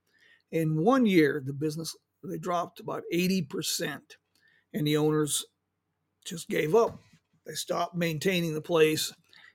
in 0.50 0.82
one 0.82 1.06
year, 1.06 1.42
the 1.44 1.52
business 1.52 1.94
they 2.24 2.38
dropped 2.38 2.80
about 2.80 3.02
80%, 3.12 4.00
and 4.72 4.86
the 4.86 4.96
owners 4.96 5.44
just 6.24 6.48
gave 6.48 6.74
up. 6.74 6.98
They 7.46 7.54
stopped 7.54 7.94
maintaining 7.94 8.54
the 8.54 8.60
place 8.60 9.12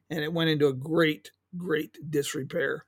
and 0.09 0.19
it 0.19 0.33
went 0.33 0.49
into 0.49 0.67
a 0.67 0.73
great, 0.73 1.31
great 1.57 1.97
disrepair. 2.09 2.85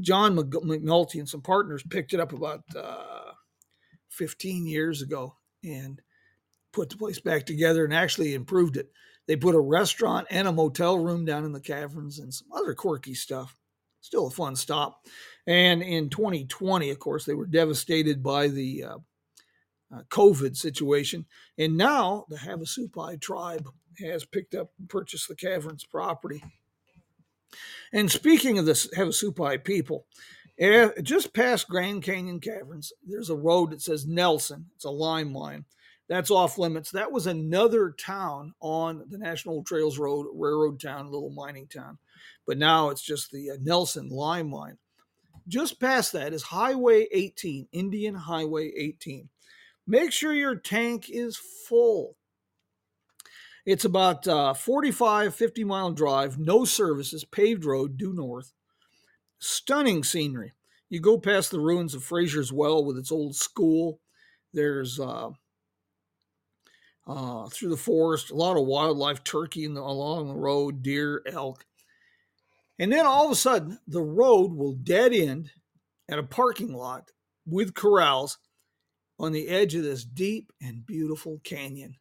John 0.00 0.34
McNulty 0.36 1.16
and 1.16 1.28
some 1.28 1.42
partners 1.42 1.82
picked 1.88 2.14
it 2.14 2.20
up 2.20 2.32
about 2.32 2.62
uh, 2.76 3.32
15 4.10 4.66
years 4.66 5.02
ago 5.02 5.36
and 5.64 6.00
put 6.72 6.90
the 6.90 6.96
place 6.96 7.20
back 7.20 7.46
together 7.46 7.84
and 7.84 7.94
actually 7.94 8.34
improved 8.34 8.76
it. 8.76 8.90
They 9.26 9.36
put 9.36 9.54
a 9.54 9.60
restaurant 9.60 10.26
and 10.30 10.48
a 10.48 10.52
motel 10.52 10.98
room 10.98 11.24
down 11.24 11.44
in 11.44 11.52
the 11.52 11.60
caverns 11.60 12.18
and 12.18 12.32
some 12.32 12.48
other 12.52 12.74
quirky 12.74 13.14
stuff. 13.14 13.56
Still 14.00 14.26
a 14.26 14.30
fun 14.30 14.56
stop. 14.56 15.06
And 15.46 15.82
in 15.82 16.08
2020, 16.10 16.90
of 16.90 16.98
course, 16.98 17.24
they 17.24 17.34
were 17.34 17.46
devastated 17.46 18.22
by 18.22 18.48
the 18.48 18.84
uh, 18.84 18.98
uh, 19.94 20.02
COVID 20.10 20.56
situation. 20.56 21.26
And 21.56 21.76
now 21.76 22.24
the 22.28 22.36
Havasupai 22.36 23.20
tribe 23.20 23.68
has 23.98 24.24
picked 24.24 24.54
up 24.54 24.70
and 24.78 24.88
purchased 24.88 25.28
the 25.28 25.34
caverns 25.34 25.84
property. 25.84 26.42
And 27.92 28.10
speaking 28.10 28.58
of 28.58 28.66
the 28.66 28.72
Havasupai 28.72 29.64
people, 29.64 30.06
eh, 30.58 30.90
just 31.02 31.34
past 31.34 31.68
Grand 31.68 32.02
Canyon 32.02 32.40
Caverns, 32.40 32.92
there's 33.06 33.30
a 33.30 33.36
road 33.36 33.70
that 33.70 33.82
says 33.82 34.06
Nelson. 34.06 34.66
It's 34.74 34.84
a 34.84 34.90
lime 34.90 35.34
line. 35.34 35.64
That's 36.08 36.30
off 36.30 36.58
limits. 36.58 36.90
That 36.90 37.12
was 37.12 37.26
another 37.26 37.90
town 37.90 38.54
on 38.60 39.04
the 39.08 39.18
National 39.18 39.62
Trails 39.62 39.98
Road, 39.98 40.26
railroad 40.34 40.80
town, 40.80 41.10
little 41.10 41.30
mining 41.30 41.68
town. 41.68 41.98
But 42.46 42.58
now 42.58 42.90
it's 42.90 43.02
just 43.02 43.30
the 43.30 43.52
uh, 43.52 43.56
Nelson 43.60 44.08
lime 44.08 44.50
line. 44.50 44.78
Just 45.48 45.80
past 45.80 46.12
that 46.12 46.32
is 46.32 46.42
Highway 46.42 47.08
18, 47.12 47.68
Indian 47.72 48.14
Highway 48.14 48.72
18. 48.76 49.28
Make 49.86 50.12
sure 50.12 50.32
your 50.32 50.56
tank 50.56 51.06
is 51.08 51.36
full. 51.36 52.16
It's 53.64 53.84
about 53.84 54.26
uh, 54.26 54.54
45, 54.54 55.34
50 55.34 55.64
mile 55.64 55.92
drive, 55.92 56.38
no 56.38 56.64
services, 56.64 57.24
paved 57.24 57.64
road 57.64 57.96
due 57.96 58.12
north. 58.12 58.52
Stunning 59.38 60.02
scenery. 60.02 60.52
You 60.88 61.00
go 61.00 61.18
past 61.18 61.50
the 61.50 61.60
ruins 61.60 61.94
of 61.94 62.04
Fraser's 62.04 62.52
Well 62.52 62.84
with 62.84 62.98
its 62.98 63.12
old 63.12 63.34
school. 63.36 64.00
There's 64.52 65.00
uh, 65.00 65.30
uh, 67.06 67.48
through 67.48 67.70
the 67.70 67.76
forest, 67.76 68.30
a 68.30 68.34
lot 68.34 68.56
of 68.56 68.66
wildlife, 68.66 69.24
turkey 69.24 69.66
the, 69.66 69.80
along 69.80 70.28
the 70.28 70.34
road, 70.34 70.82
deer, 70.82 71.22
elk. 71.26 71.64
And 72.78 72.92
then 72.92 73.06
all 73.06 73.26
of 73.26 73.32
a 73.32 73.36
sudden, 73.36 73.78
the 73.86 74.02
road 74.02 74.52
will 74.52 74.74
dead 74.74 75.12
end 75.12 75.50
at 76.08 76.18
a 76.18 76.24
parking 76.24 76.74
lot 76.74 77.10
with 77.46 77.74
corrals 77.74 78.38
on 79.18 79.32
the 79.32 79.48
edge 79.48 79.74
of 79.74 79.84
this 79.84 80.04
deep 80.04 80.52
and 80.60 80.84
beautiful 80.84 81.40
canyon 81.44 81.96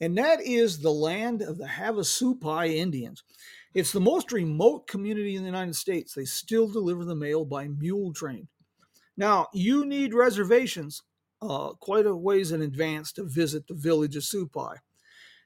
and 0.00 0.16
that 0.18 0.40
is 0.40 0.78
the 0.78 0.90
land 0.90 1.42
of 1.42 1.58
the 1.58 1.66
Havasupai 1.66 2.74
Indians. 2.74 3.22
It's 3.74 3.92
the 3.92 4.00
most 4.00 4.32
remote 4.32 4.86
community 4.86 5.36
in 5.36 5.42
the 5.42 5.48
United 5.48 5.76
States. 5.76 6.14
They 6.14 6.24
still 6.24 6.68
deliver 6.68 7.04
the 7.04 7.14
mail 7.14 7.44
by 7.44 7.68
mule 7.68 8.12
train. 8.12 8.48
Now, 9.16 9.48
you 9.52 9.86
need 9.86 10.14
reservations 10.14 11.02
uh, 11.42 11.70
quite 11.74 12.06
a 12.06 12.14
ways 12.14 12.52
in 12.52 12.62
advance 12.62 13.12
to 13.12 13.24
visit 13.24 13.66
the 13.66 13.74
village 13.74 14.16
of 14.16 14.22
Supai. 14.22 14.76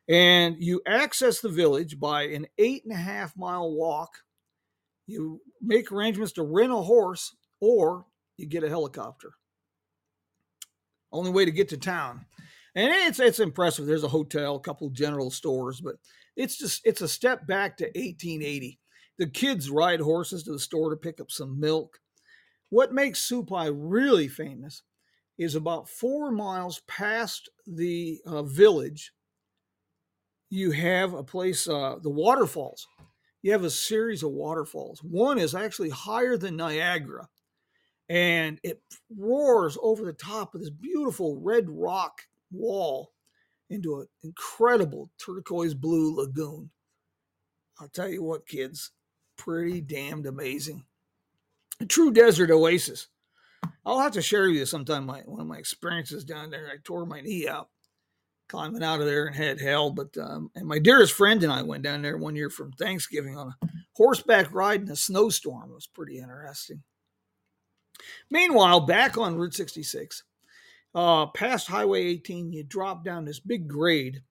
And 0.08 0.56
you 0.58 0.80
access 0.86 1.40
the 1.40 1.48
village 1.48 2.00
by 2.00 2.22
an 2.24 2.46
eight 2.58 2.84
and 2.84 2.92
a 2.92 2.96
half 2.96 3.36
mile 3.36 3.72
walk. 3.72 4.10
You 5.06 5.40
make 5.60 5.92
arrangements 5.92 6.32
to 6.34 6.42
rent 6.42 6.72
a 6.72 6.76
horse 6.76 7.34
or 7.60 8.06
you 8.36 8.46
get 8.46 8.64
a 8.64 8.68
helicopter. 8.68 9.32
Only 11.12 11.30
way 11.30 11.44
to 11.44 11.50
get 11.50 11.68
to 11.70 11.76
town 11.76 12.26
and 12.74 12.92
it's 12.92 13.18
it's 13.20 13.40
impressive. 13.40 13.86
There's 13.86 14.04
a 14.04 14.08
hotel, 14.08 14.56
a 14.56 14.60
couple 14.60 14.90
general 14.90 15.30
stores, 15.30 15.80
but 15.80 15.96
it's 16.36 16.56
just 16.56 16.82
it's 16.84 17.00
a 17.00 17.08
step 17.08 17.46
back 17.46 17.76
to 17.78 17.84
1880. 17.84 18.78
The 19.18 19.26
kids 19.26 19.70
ride 19.70 20.00
horses 20.00 20.44
to 20.44 20.52
the 20.52 20.58
store 20.58 20.90
to 20.90 20.96
pick 20.96 21.20
up 21.20 21.30
some 21.30 21.60
milk. 21.60 21.98
What 22.70 22.92
makes 22.92 23.28
Supai 23.28 23.70
really 23.74 24.28
famous 24.28 24.82
is 25.36 25.54
about 25.54 25.88
four 25.88 26.30
miles 26.30 26.80
past 26.86 27.50
the 27.66 28.20
uh, 28.24 28.42
village. 28.42 29.12
You 30.48 30.70
have 30.70 31.14
a 31.14 31.22
place, 31.22 31.68
uh, 31.68 31.96
the 32.02 32.10
waterfalls. 32.10 32.86
You 33.42 33.52
have 33.52 33.64
a 33.64 33.70
series 33.70 34.22
of 34.22 34.30
waterfalls. 34.30 35.00
One 35.02 35.38
is 35.38 35.54
actually 35.54 35.90
higher 35.90 36.36
than 36.36 36.56
Niagara, 36.56 37.28
and 38.08 38.60
it 38.62 38.82
roars 39.16 39.78
over 39.82 40.04
the 40.04 40.12
top 40.12 40.54
of 40.54 40.60
this 40.60 40.70
beautiful 40.70 41.40
red 41.40 41.64
rock 41.68 42.22
wall 42.50 43.12
into 43.68 44.00
an 44.00 44.06
incredible 44.22 45.10
turquoise 45.18 45.74
blue 45.74 46.14
lagoon. 46.16 46.70
I'll 47.78 47.88
tell 47.88 48.08
you 48.08 48.22
what, 48.22 48.46
kids, 48.46 48.90
pretty 49.36 49.80
damned 49.80 50.26
amazing. 50.26 50.84
a 51.80 51.86
true 51.86 52.10
desert 52.12 52.50
oasis. 52.50 53.08
I'll 53.86 54.00
have 54.00 54.12
to 54.12 54.22
share 54.22 54.46
with 54.46 54.56
you 54.56 54.66
sometime 54.66 55.06
my 55.06 55.20
one 55.20 55.40
of 55.40 55.46
my 55.46 55.58
experiences 55.58 56.24
down 56.24 56.50
there. 56.50 56.68
I 56.68 56.76
tore 56.82 57.06
my 57.06 57.20
knee 57.20 57.48
out 57.48 57.68
climbing 58.50 58.82
out 58.82 59.00
of 59.00 59.06
there 59.06 59.26
and 59.26 59.36
had 59.36 59.60
hell. 59.60 59.90
But 59.90 60.16
um, 60.18 60.50
and 60.54 60.66
my 60.66 60.78
dearest 60.78 61.12
friend 61.12 61.42
and 61.42 61.52
I 61.52 61.62
went 61.62 61.84
down 61.84 62.02
there 62.02 62.18
one 62.18 62.36
year 62.36 62.50
from 62.50 62.72
Thanksgiving 62.72 63.36
on 63.36 63.54
a 63.62 63.68
horseback 63.94 64.52
ride 64.52 64.82
in 64.82 64.90
a 64.90 64.96
snowstorm. 64.96 65.70
It 65.70 65.74
was 65.74 65.86
pretty 65.86 66.18
interesting. 66.18 66.82
Meanwhile, 68.30 68.80
back 68.80 69.16
on 69.16 69.36
Route 69.36 69.54
66, 69.54 70.24
uh, 70.94 71.26
past 71.26 71.68
Highway 71.68 72.02
18, 72.02 72.52
you 72.52 72.64
drop 72.64 73.04
down 73.04 73.24
this 73.24 73.40
big 73.40 73.68
grade 73.68 74.22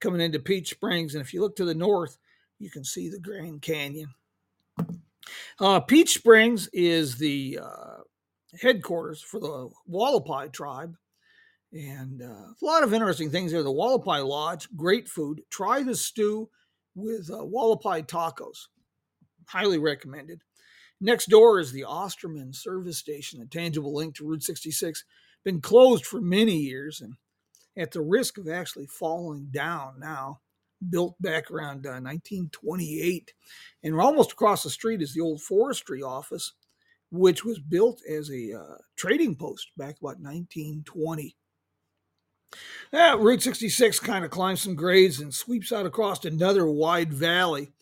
coming 0.00 0.20
into 0.20 0.38
Peach 0.38 0.70
Springs, 0.70 1.14
and 1.14 1.22
if 1.22 1.32
you 1.32 1.40
look 1.40 1.56
to 1.56 1.64
the 1.64 1.74
north, 1.74 2.18
you 2.58 2.70
can 2.70 2.84
see 2.84 3.08
the 3.08 3.20
Grand 3.20 3.62
Canyon. 3.62 4.14
Uh, 5.58 5.80
Peach 5.80 6.14
Springs 6.14 6.68
is 6.72 7.16
the 7.18 7.60
uh, 7.62 8.02
headquarters 8.60 9.20
for 9.20 9.40
the 9.40 9.70
Hualapai 9.90 10.52
tribe. 10.52 10.96
And 11.72 12.22
uh, 12.22 12.26
a 12.60 12.64
lot 12.64 12.82
of 12.82 12.92
interesting 12.92 13.30
things 13.30 13.52
there. 13.52 13.62
The 13.62 13.70
Hualapai 13.70 14.26
Lodge, 14.26 14.68
great 14.76 15.08
food. 15.08 15.42
Try 15.50 15.82
the 15.82 15.94
stew 15.94 16.48
with 16.94 17.30
uh, 17.30 17.36
Hualapai 17.36 18.06
tacos. 18.06 18.66
Highly 19.46 19.78
recommended. 19.78 20.42
Next 21.00 21.26
door 21.26 21.60
is 21.60 21.72
the 21.72 21.84
Osterman 21.84 22.52
service 22.52 22.98
station, 22.98 23.40
a 23.40 23.46
tangible 23.46 23.94
link 23.94 24.16
to 24.16 24.26
Route 24.26 24.42
66. 24.42 25.04
Been 25.44 25.60
closed 25.60 26.04
for 26.04 26.20
many 26.20 26.56
years 26.56 27.00
and 27.00 27.14
at 27.76 27.92
the 27.92 28.02
risk 28.02 28.38
of 28.38 28.48
actually 28.48 28.86
falling 28.86 29.48
down 29.50 29.94
now. 29.98 30.40
Built 30.88 31.14
back 31.20 31.50
around 31.50 31.86
uh, 31.86 32.00
1928. 32.00 33.34
And 33.82 34.00
almost 34.00 34.32
across 34.32 34.62
the 34.62 34.70
street 34.70 35.02
is 35.02 35.12
the 35.12 35.20
old 35.20 35.42
forestry 35.42 36.02
office 36.02 36.54
which 37.10 37.44
was 37.44 37.58
built 37.58 38.00
as 38.08 38.30
a 38.30 38.52
uh, 38.54 38.76
trading 38.96 39.34
post 39.34 39.68
back 39.76 39.96
about 40.00 40.20
1920. 40.20 41.36
Yeah, 42.92 43.14
Route 43.14 43.42
66 43.42 44.00
kind 44.00 44.24
of 44.24 44.30
climbs 44.30 44.62
some 44.62 44.74
grades 44.74 45.20
and 45.20 45.34
sweeps 45.34 45.72
out 45.72 45.86
across 45.86 46.24
another 46.24 46.68
wide 46.68 47.12
valley 47.12 47.72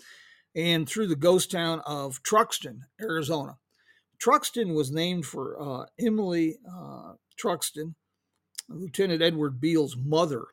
and 0.54 0.88
through 0.88 1.06
the 1.06 1.16
ghost 1.16 1.50
town 1.50 1.80
of 1.86 2.22
Truxton, 2.22 2.82
Arizona. 3.00 3.56
Truxton 4.18 4.74
was 4.74 4.90
named 4.90 5.24
for 5.24 5.60
uh, 5.60 5.86
Emily 5.98 6.58
uh, 6.70 7.12
Truxton, 7.38 7.94
Lieutenant 8.68 9.22
Edward 9.22 9.60
Beale's 9.60 9.96
mother. 9.96 10.46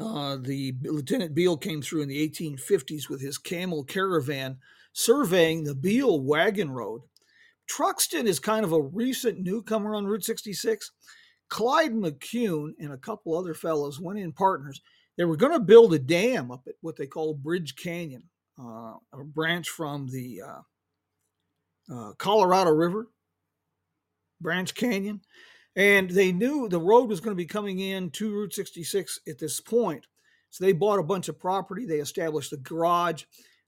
Uh, 0.00 0.36
the 0.40 0.74
Lieutenant 0.82 1.34
Beale 1.34 1.56
came 1.56 1.80
through 1.80 2.02
in 2.02 2.08
the 2.08 2.28
1850s 2.28 3.08
with 3.08 3.20
his 3.20 3.38
camel 3.38 3.84
caravan 3.84 4.58
surveying 4.92 5.64
the 5.64 5.74
Beale 5.74 6.20
Wagon 6.20 6.70
Road. 6.70 7.02
Truxton 7.66 8.26
is 8.26 8.38
kind 8.38 8.64
of 8.64 8.72
a 8.72 8.82
recent 8.82 9.38
newcomer 9.40 9.94
on 9.94 10.04
Route 10.04 10.24
66. 10.24 10.90
Clyde 11.48 11.92
McCune 11.92 12.72
and 12.78 12.92
a 12.92 12.98
couple 12.98 13.36
other 13.36 13.54
fellows 13.54 14.00
went 14.00 14.18
in 14.18 14.32
partners. 14.32 14.80
They 15.16 15.24
were 15.24 15.36
going 15.36 15.52
to 15.52 15.60
build 15.60 15.94
a 15.94 15.98
dam 15.98 16.50
up 16.50 16.62
at 16.66 16.74
what 16.80 16.96
they 16.96 17.06
call 17.06 17.34
Bridge 17.34 17.76
Canyon, 17.76 18.24
uh, 18.58 18.94
a 19.12 19.24
branch 19.24 19.68
from 19.68 20.08
the 20.10 20.40
uh, 20.42 21.94
uh, 21.94 22.12
Colorado 22.14 22.70
River, 22.70 23.08
Branch 24.42 24.74
Canyon. 24.74 25.20
And 25.74 26.10
they 26.10 26.32
knew 26.32 26.68
the 26.68 26.80
road 26.80 27.08
was 27.08 27.20
going 27.20 27.34
to 27.34 27.42
be 27.42 27.46
coming 27.46 27.78
in 27.78 28.10
to 28.10 28.30
Route 28.32 28.52
66 28.52 29.20
at 29.26 29.38
this 29.38 29.60
point. 29.60 30.06
So 30.50 30.64
they 30.64 30.72
bought 30.72 30.98
a 30.98 31.04
bunch 31.04 31.28
of 31.28 31.40
property. 31.40 31.86
They 31.86 31.96
established 31.96 32.52
a 32.52 32.58
garage. 32.58 33.24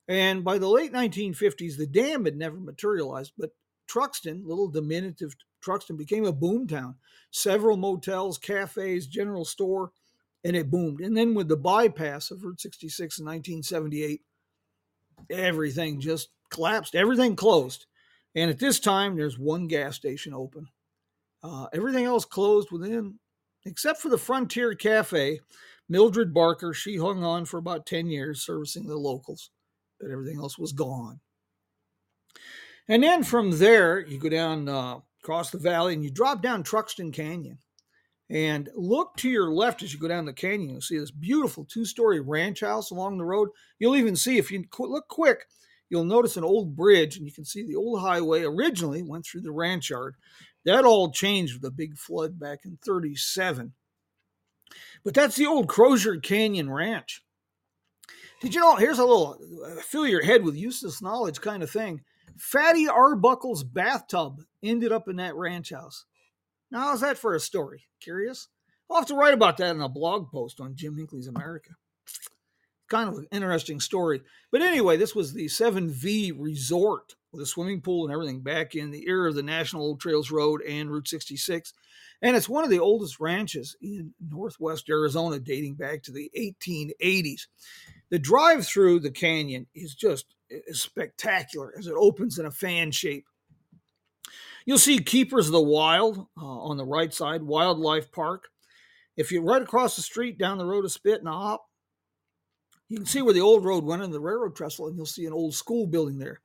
And 0.06 0.44
by 0.44 0.58
the 0.58 0.68
late 0.68 0.92
1950s, 0.92 1.78
the 1.78 1.86
dam 1.86 2.26
had 2.26 2.36
never 2.36 2.58
materialized, 2.58 3.32
but 3.38 3.50
Truxton, 3.86 4.42
little 4.46 4.68
diminutive 4.68 5.34
Truxton, 5.62 5.96
became 5.96 6.26
a 6.26 6.32
boom 6.32 6.66
town. 6.66 6.96
Several 7.30 7.78
motels, 7.78 8.36
cafes, 8.36 9.06
general 9.06 9.46
store, 9.46 9.92
and 10.44 10.54
it 10.54 10.70
boomed. 10.70 11.00
And 11.00 11.16
then 11.16 11.34
with 11.34 11.48
the 11.48 11.56
bypass 11.56 12.30
of 12.30 12.44
Route 12.44 12.60
66 12.60 13.18
in 13.18 13.24
1978, 13.24 14.20
everything 15.30 16.00
just 16.00 16.28
collapsed. 16.50 16.94
Everything 16.94 17.34
closed. 17.34 17.86
And 18.34 18.50
at 18.50 18.58
this 18.58 18.80
time, 18.80 19.16
there's 19.16 19.38
one 19.38 19.68
gas 19.68 19.96
station 19.96 20.34
open. 20.34 20.66
Uh, 21.42 21.66
everything 21.72 22.04
else 22.04 22.24
closed 22.24 22.70
within, 22.72 23.18
except 23.64 24.00
for 24.00 24.08
the 24.08 24.18
Frontier 24.18 24.74
Cafe. 24.74 25.40
Mildred 25.88 26.32
Barker, 26.32 26.72
she 26.72 26.96
hung 26.96 27.22
on 27.22 27.44
for 27.44 27.58
about 27.58 27.86
10 27.86 28.06
years 28.06 28.40
servicing 28.40 28.86
the 28.86 28.96
locals 28.96 29.50
but 30.04 30.10
everything 30.10 30.38
else 30.38 30.58
was 30.58 30.72
gone. 30.72 31.20
And 32.88 33.02
then 33.02 33.22
from 33.22 33.58
there, 33.58 34.00
you 34.00 34.18
go 34.18 34.28
down 34.28 34.68
uh, 34.68 34.98
across 35.22 35.50
the 35.50 35.58
valley 35.58 35.94
and 35.94 36.04
you 36.04 36.10
drop 36.10 36.42
down 36.42 36.62
Truxton 36.62 37.12
Canyon. 37.12 37.58
And 38.30 38.70
look 38.74 39.16
to 39.18 39.28
your 39.28 39.50
left 39.50 39.82
as 39.82 39.92
you 39.92 40.00
go 40.00 40.08
down 40.08 40.24
the 40.24 40.32
canyon. 40.32 40.70
You'll 40.70 40.80
see 40.80 40.98
this 40.98 41.10
beautiful 41.10 41.64
two 41.64 41.84
story 41.84 42.20
ranch 42.20 42.60
house 42.60 42.90
along 42.90 43.18
the 43.18 43.24
road. 43.24 43.50
You'll 43.78 43.96
even 43.96 44.16
see, 44.16 44.38
if 44.38 44.50
you 44.50 44.64
look 44.78 45.08
quick, 45.08 45.44
you'll 45.88 46.04
notice 46.04 46.36
an 46.36 46.44
old 46.44 46.76
bridge 46.76 47.16
and 47.16 47.26
you 47.26 47.32
can 47.32 47.44
see 47.44 47.64
the 47.64 47.76
old 47.76 48.00
highway 48.00 48.42
originally 48.42 49.02
went 49.02 49.26
through 49.26 49.42
the 49.42 49.52
ranch 49.52 49.90
yard. 49.90 50.16
That 50.64 50.84
all 50.84 51.10
changed 51.10 51.54
with 51.54 51.62
the 51.62 51.70
big 51.70 51.96
flood 51.96 52.38
back 52.38 52.60
in 52.64 52.78
37. 52.84 53.74
But 55.04 55.14
that's 55.14 55.36
the 55.36 55.46
old 55.46 55.68
Crozier 55.68 56.16
Canyon 56.16 56.70
Ranch. 56.70 57.22
Did 58.40 58.54
you 58.54 58.60
know? 58.60 58.76
Here's 58.76 58.98
a 58.98 59.04
little 59.04 59.38
uh, 59.64 59.80
fill 59.80 60.06
your 60.06 60.22
head 60.22 60.42
with 60.42 60.56
useless 60.56 61.00
knowledge 61.00 61.40
kind 61.40 61.62
of 61.62 61.70
thing. 61.70 62.02
Fatty 62.36 62.88
Arbuckle's 62.88 63.62
bathtub 63.62 64.42
ended 64.62 64.92
up 64.92 65.08
in 65.08 65.16
that 65.16 65.36
ranch 65.36 65.70
house. 65.70 66.04
Now, 66.70 66.80
how's 66.80 67.00
that 67.02 67.18
for 67.18 67.34
a 67.34 67.40
story? 67.40 67.84
Curious? 68.00 68.48
I'll 68.90 68.98
have 68.98 69.06
to 69.06 69.14
write 69.14 69.34
about 69.34 69.56
that 69.58 69.74
in 69.74 69.80
a 69.80 69.88
blog 69.88 70.30
post 70.30 70.60
on 70.60 70.74
Jim 70.74 70.96
Hinckley's 70.96 71.28
America. 71.28 71.70
Kind 72.94 73.08
of 73.08 73.18
an 73.18 73.26
interesting 73.32 73.80
story. 73.80 74.20
But 74.52 74.62
anyway, 74.62 74.96
this 74.96 75.16
was 75.16 75.32
the 75.32 75.46
7V 75.46 76.32
resort 76.38 77.16
with 77.32 77.42
a 77.42 77.46
swimming 77.46 77.80
pool 77.80 78.04
and 78.04 78.12
everything 78.12 78.40
back 78.40 78.76
in 78.76 78.92
the 78.92 79.08
era 79.08 79.28
of 79.28 79.34
the 79.34 79.42
National 79.42 79.82
Old 79.82 79.98
Trails 79.98 80.30
Road 80.30 80.62
and 80.62 80.88
Route 80.88 81.08
66. 81.08 81.72
And 82.22 82.36
it's 82.36 82.48
one 82.48 82.62
of 82.62 82.70
the 82.70 82.78
oldest 82.78 83.18
ranches 83.18 83.76
in 83.82 84.14
northwest 84.30 84.88
Arizona, 84.88 85.40
dating 85.40 85.74
back 85.74 86.04
to 86.04 86.12
the 86.12 86.30
1880s. 86.38 87.48
The 88.10 88.20
drive 88.20 88.64
through 88.64 89.00
the 89.00 89.10
canyon 89.10 89.66
is 89.74 89.96
just 89.96 90.26
spectacular 90.70 91.74
as 91.76 91.88
it 91.88 91.94
opens 91.98 92.38
in 92.38 92.46
a 92.46 92.52
fan 92.52 92.92
shape. 92.92 93.24
You'll 94.66 94.78
see 94.78 95.00
Keepers 95.00 95.46
of 95.46 95.52
the 95.52 95.60
Wild 95.60 96.28
uh, 96.40 96.46
on 96.46 96.76
the 96.76 96.86
right 96.86 97.12
side, 97.12 97.42
Wildlife 97.42 98.12
Park. 98.12 98.50
If 99.16 99.32
you're 99.32 99.42
right 99.42 99.62
across 99.62 99.96
the 99.96 100.02
street 100.02 100.38
down 100.38 100.58
the 100.58 100.64
road 100.64 100.84
a 100.84 100.88
spit 100.88 101.18
and 101.18 101.26
a 101.26 101.32
hop, 101.32 101.66
you 102.88 102.96
can 102.98 103.06
see 103.06 103.22
where 103.22 103.34
the 103.34 103.40
old 103.40 103.64
road 103.64 103.84
went 103.84 104.02
in 104.02 104.10
the 104.10 104.20
railroad 104.20 104.56
trestle, 104.56 104.86
and 104.86 104.96
you'll 104.96 105.06
see 105.06 105.26
an 105.26 105.32
old 105.32 105.54
school 105.54 105.86
building 105.86 106.18
there. 106.18 106.40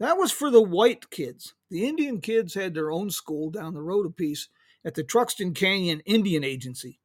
That 0.00 0.16
was 0.16 0.30
for 0.30 0.50
the 0.50 0.62
white 0.62 1.10
kids. 1.10 1.54
The 1.70 1.86
Indian 1.86 2.20
kids 2.20 2.54
had 2.54 2.74
their 2.74 2.90
own 2.90 3.10
school 3.10 3.50
down 3.50 3.74
the 3.74 3.82
road 3.82 4.06
a 4.06 4.10
piece 4.10 4.48
at 4.84 4.94
the 4.94 5.02
Truxton 5.02 5.54
Canyon 5.54 6.00
Indian 6.06 6.44
Agency. 6.44 7.00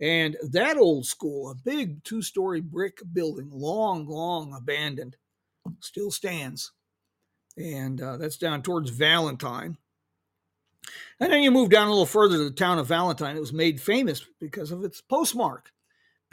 And 0.00 0.36
that 0.50 0.76
old 0.76 1.06
school, 1.06 1.50
a 1.50 1.54
big 1.54 2.02
two 2.02 2.22
story 2.22 2.60
brick 2.60 2.98
building, 3.12 3.48
long, 3.52 4.06
long 4.06 4.52
abandoned, 4.52 5.16
still 5.80 6.10
stands. 6.10 6.72
And 7.56 8.00
uh, 8.00 8.16
that's 8.16 8.38
down 8.38 8.62
towards 8.62 8.90
Valentine. 8.90 9.76
And 11.20 11.32
then 11.32 11.42
you 11.42 11.52
move 11.52 11.70
down 11.70 11.86
a 11.86 11.90
little 11.90 12.06
further 12.06 12.36
to 12.38 12.44
the 12.44 12.50
town 12.50 12.80
of 12.80 12.88
Valentine. 12.88 13.36
It 13.36 13.40
was 13.40 13.52
made 13.52 13.80
famous 13.80 14.26
because 14.40 14.72
of 14.72 14.82
its 14.82 15.00
postmark. 15.00 15.70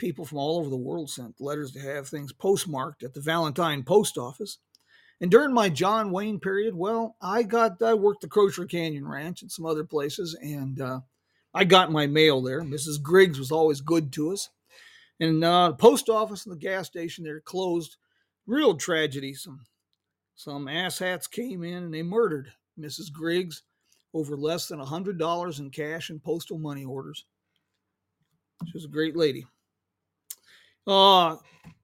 People 0.00 0.24
from 0.24 0.38
all 0.38 0.58
over 0.58 0.70
the 0.70 0.76
world 0.76 1.10
sent 1.10 1.42
letters 1.42 1.72
to 1.72 1.78
have 1.78 2.08
things 2.08 2.32
postmarked 2.32 3.02
at 3.02 3.12
the 3.12 3.20
Valentine 3.20 3.82
post 3.82 4.16
office. 4.16 4.56
And 5.20 5.30
during 5.30 5.52
my 5.52 5.68
John 5.68 6.10
Wayne 6.10 6.40
period, 6.40 6.74
well, 6.74 7.16
I 7.20 7.42
got 7.42 7.82
I 7.82 7.92
worked 7.92 8.22
the 8.22 8.28
Crozier 8.28 8.64
Canyon 8.64 9.06
Ranch 9.06 9.42
and 9.42 9.52
some 9.52 9.66
other 9.66 9.84
places, 9.84 10.34
and 10.40 10.80
uh, 10.80 11.00
I 11.52 11.64
got 11.64 11.92
my 11.92 12.06
mail 12.06 12.40
there. 12.40 12.62
Mrs. 12.62 13.02
Griggs 13.02 13.38
was 13.38 13.52
always 13.52 13.82
good 13.82 14.10
to 14.14 14.32
us. 14.32 14.48
And 15.20 15.44
uh, 15.44 15.68
the 15.68 15.74
post 15.74 16.08
office 16.08 16.46
and 16.46 16.54
the 16.54 16.58
gas 16.58 16.86
station 16.86 17.24
there 17.24 17.40
closed. 17.40 17.98
Real 18.46 18.76
tragedy. 18.78 19.34
Some 19.34 19.66
some 20.34 20.64
asshats 20.64 21.30
came 21.30 21.62
in 21.62 21.84
and 21.84 21.92
they 21.92 22.02
murdered 22.02 22.54
Mrs. 22.78 23.12
Griggs 23.12 23.64
over 24.14 24.34
less 24.34 24.66
than 24.66 24.80
a 24.80 24.86
hundred 24.86 25.18
dollars 25.18 25.60
in 25.60 25.68
cash 25.68 26.08
and 26.08 26.22
postal 26.22 26.58
money 26.58 26.86
orders. 26.86 27.26
She 28.64 28.72
was 28.72 28.86
a 28.86 28.88
great 28.88 29.14
lady. 29.14 29.44
Uh, 30.90 31.36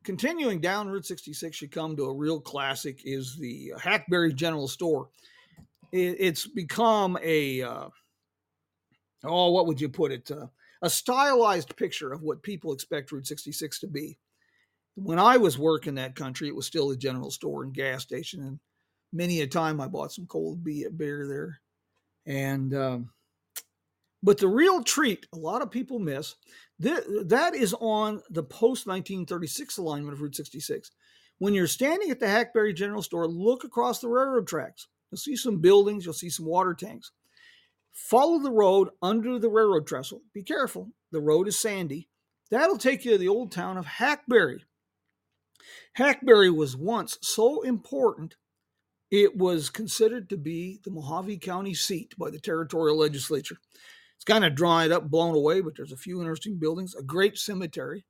continuing 0.03 0.61
down 0.61 0.89
Route 0.89 1.07
66, 1.07 1.63
you 1.63 1.69
come 1.69 1.97
to 1.97 2.07
a 2.07 2.15
real 2.15 2.41
classic 2.41 3.01
is 3.05 3.37
the 3.37 3.73
Hackberry 3.81 4.35
General 4.35 4.69
Store. 4.69 5.09
It, 5.93 6.17
it's 6.19 6.47
become 6.47 7.17
a 7.23 7.63
uh, 7.63 7.89
oh, 9.25 9.51
what 9.53 9.67
would 9.67 9.81
you 9.81 9.89
put 9.89 10.13
it? 10.13 10.31
Uh, 10.31 10.47
a 10.83 10.91
stylized 10.91 11.77
picture 11.77 12.13
of 12.13 12.23
what 12.23 12.43
people 12.43 12.73
expect 12.73 13.13
Route 13.13 13.27
66 13.27 13.81
to 13.81 13.87
be. 13.87 14.19
When 14.97 15.19
I 15.19 15.37
was 15.37 15.59
working 15.59 15.95
that 15.95 16.17
country, 16.17 16.49
it 16.49 16.57
was 16.57 16.67
still 16.67 16.91
a 16.91 16.97
general 16.97 17.31
store 17.31 17.63
and 17.63 17.73
gas 17.73 18.03
station, 18.03 18.43
and 18.43 18.59
Many 19.13 19.41
a 19.41 19.47
time 19.47 19.81
I 19.81 19.87
bought 19.87 20.13
some 20.13 20.27
cold 20.27 20.63
beer 20.63 20.91
there. 21.27 21.61
And, 22.27 22.75
um, 22.75 23.11
but 24.23 24.39
the 24.39 24.49
real 24.49 24.83
treat 24.83 25.27
a 25.33 25.39
lot 25.39 25.63
of 25.63 25.71
people 25.71 25.99
miss 25.99 26.35
that, 26.79 27.29
that 27.29 27.55
is 27.55 27.75
on 27.81 28.23
the 28.31 28.43
post 28.43 28.87
1936 28.87 29.79
alignment 29.79 30.15
of 30.15 30.21
Route 30.21 30.37
66. 30.37 30.91
When 31.39 31.55
you're 31.55 31.67
standing 31.67 32.11
at 32.11 32.21
the 32.21 32.29
Hackberry 32.29 32.73
General 32.73 33.03
Store, 33.03 33.27
look 33.27 33.65
across 33.65 34.01
the 34.01 34.09
railroad 34.09 34.47
tracks. 34.47 34.89
You'll 35.11 35.19
see 35.19 35.37
some 35.37 35.61
buildings, 35.61 36.05
you'll 36.05 36.15
see 36.15 36.31
some 36.31 36.47
water 36.47 36.75
tanks. 36.75 37.13
Follow 37.93 38.39
the 38.39 38.51
road 38.51 38.91
under 39.01 39.39
the 39.39 39.49
railroad 39.49 39.87
trestle. 39.87 40.23
Be 40.35 40.43
careful, 40.43 40.91
the 41.13 41.21
road 41.21 41.49
is 41.49 41.59
sandy. 41.59 42.09
That'll 42.51 42.79
take 42.79 43.05
you 43.05 43.13
to 43.13 43.19
the 43.19 43.29
old 43.29 43.53
town 43.53 43.77
of 43.77 43.87
Hackberry. 43.87 44.65
Hackberry 45.95 46.51
was 46.51 46.77
once 46.77 47.19
so 47.23 47.63
important, 47.63 48.37
it 49.11 49.37
was 49.37 49.71
considered 49.71 50.29
to 50.29 50.37
be 50.37 50.81
the 50.85 50.91
Mohave 50.91 51.41
County 51.41 51.75
seat 51.75 52.15
by 52.19 52.31
the 52.31 52.41
territorial 52.41 52.99
legislature. 52.99 53.57
It's 54.17 54.25
kind 54.25 54.45
of 54.45 54.55
dried 54.55 54.93
up, 54.93 55.11
blown 55.11 55.35
away, 55.35 55.61
but 55.61 55.75
there's 55.77 55.93
a 55.93 55.97
few 55.97 56.21
interesting 56.21 56.59
buildings, 56.59 56.95
a 56.95 57.03
great 57.03 57.39
cemetery. 57.39 58.05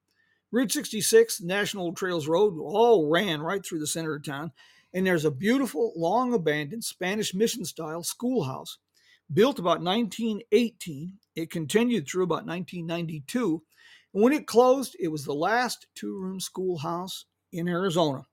Route 0.52 0.72
66, 0.72 1.42
National 1.42 1.92
Trails 1.92 2.28
Road, 2.28 2.58
all 2.60 3.10
ran 3.10 3.40
right 3.40 3.64
through 3.64 3.80
the 3.80 3.86
center 3.86 4.14
of 4.14 4.24
town. 4.24 4.52
And 4.94 5.06
there's 5.06 5.24
a 5.24 5.30
beautiful, 5.30 5.92
long 5.96 6.32
abandoned 6.32 6.84
Spanish 6.84 7.34
mission 7.34 7.64
style 7.64 8.02
schoolhouse 8.02 8.78
built 9.32 9.58
about 9.58 9.82
1918. 9.82 11.18
It 11.34 11.50
continued 11.50 12.08
through 12.08 12.24
about 12.24 12.46
1992. 12.46 13.62
And 14.14 14.22
when 14.22 14.32
it 14.32 14.46
closed, 14.46 14.96
it 14.98 15.08
was 15.08 15.24
the 15.24 15.34
last 15.34 15.86
two 15.94 16.18
room 16.18 16.40
schoolhouse 16.40 17.26
in 17.52 17.68
Arizona. 17.68 18.26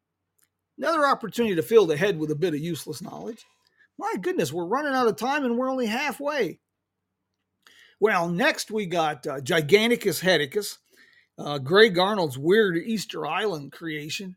Another 0.78 1.06
opportunity 1.06 1.56
to 1.56 1.62
fill 1.62 1.86
the 1.86 1.98
head 1.98 2.18
with 2.18 2.32
a 2.32 2.36
bit 2.36 2.54
of 2.54 2.60
useless 2.60 3.02
knowledge. 3.02 3.46
My 3.98 4.14
goodness, 4.22 4.52
we're 4.52 4.66
running 4.66 4.94
out 4.94 5.08
of 5.08 5.18
time 5.18 5.46
and 5.46 5.58
we're 5.58 5.70
only 5.70 5.86
halfway. 5.86 6.60
Well, 8.04 8.28
next 8.28 8.70
we 8.70 8.86
got 8.86 9.26
uh, 9.26 9.40
Giganticus 9.40 10.22
Headicus, 10.22 10.80
uh, 11.38 11.58
Greg 11.58 11.98
Arnold's 11.98 12.38
weird 12.38 12.76
Easter 12.76 13.26
Island 13.26 13.72
creation 13.72 14.36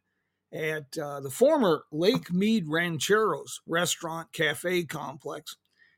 at 0.52 0.96
uh, 0.96 1.18
the 1.18 1.30
former 1.30 1.82
Lake 1.90 2.32
Mead 2.32 2.66
Rancheros 2.68 3.62
restaurant 3.66 4.32
cafe 4.32 4.84
complex. 4.84 5.56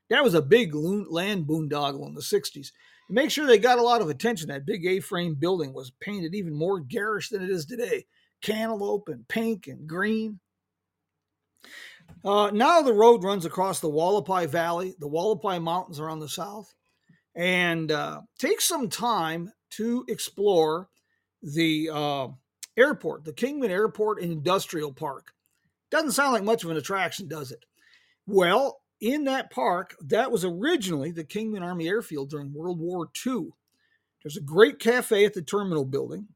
That 0.09 0.23
was 0.23 0.33
a 0.33 0.41
big 0.41 0.73
land 0.73 1.45
boondoggle 1.45 2.07
in 2.07 2.15
the 2.15 2.21
60s. 2.21 2.71
And 3.07 3.11
make 3.11 3.29
sure 3.29 3.45
they 3.45 3.59
got 3.59 3.77
a 3.77 3.83
lot 3.83 4.01
of 4.01 4.09
attention. 4.09 4.47
That 4.47 4.65
big 4.65 4.83
A 4.87 4.99
frame 4.99 5.35
building 5.35 5.71
was 5.71 5.91
painted 6.01 6.33
even 6.33 6.55
more 6.55 6.79
garish 6.79 7.29
than 7.29 7.43
it 7.43 7.51
is 7.51 7.67
today 7.67 8.07
cantaloupe 8.41 9.09
and 9.09 9.27
pink 9.27 9.67
and 9.67 9.85
green. 9.87 10.39
Uh, 12.25 12.49
now 12.51 12.81
the 12.81 12.93
road 12.93 13.23
runs 13.23 13.45
across 13.45 13.79
the 13.79 13.91
Hualapai 13.91 14.49
Valley. 14.49 14.95
The 14.97 15.07
Hualapai 15.07 15.61
Mountains 15.61 15.99
are 15.99 16.09
on 16.09 16.19
the 16.19 16.27
south 16.27 16.73
and 17.39 17.89
uh, 17.89 18.19
take 18.37 18.59
some 18.59 18.89
time 18.89 19.49
to 19.69 20.03
explore 20.09 20.89
the 21.41 21.89
uh, 21.91 22.27
airport, 22.75 23.23
the 23.23 23.31
Kingman 23.31 23.71
Airport 23.71 24.19
Industrial 24.19 24.91
Park. 24.91 25.31
Doesn't 25.89 26.11
sound 26.11 26.33
like 26.33 26.43
much 26.43 26.65
of 26.65 26.69
an 26.69 26.75
attraction, 26.75 27.29
does 27.29 27.53
it? 27.53 27.63
Well, 28.27 28.81
in 28.99 29.23
that 29.23 29.51
park, 29.51 29.95
that 30.01 30.29
was 30.33 30.43
originally 30.43 31.11
the 31.11 31.23
Kingman 31.23 31.63
Army 31.63 31.87
Airfield 31.87 32.29
during 32.29 32.53
World 32.53 32.77
War 32.77 33.07
II. 33.25 33.47
There's 34.21 34.35
a 34.35 34.41
great 34.41 34.77
cafe 34.77 35.23
at 35.23 35.33
the 35.33 35.41
terminal 35.41 35.85
building. 35.85 36.27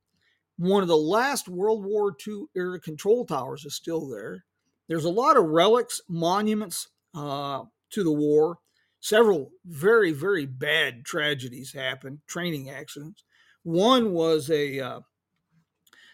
One 0.57 0.83
of 0.83 0.87
the 0.87 0.95
last 0.95 1.49
World 1.49 1.83
War 1.83 2.15
II 2.25 2.45
era 2.55 2.79
control 2.79 3.25
towers 3.25 3.65
is 3.65 3.75
still 3.75 4.07
there. 4.07 4.45
There's 4.87 5.03
a 5.03 5.09
lot 5.09 5.35
of 5.35 5.43
relics, 5.47 5.99
monuments 6.07 6.87
uh, 7.13 7.63
to 7.89 8.03
the 8.05 8.11
war. 8.11 8.59
Several 9.03 9.51
very, 9.65 10.13
very 10.13 10.45
bad 10.45 11.03
tragedies 11.03 11.73
happened, 11.73 12.19
training 12.25 12.69
accidents. 12.69 13.25
One 13.63 14.13
was 14.13 14.49
a 14.49 14.79
uh, 14.79 14.99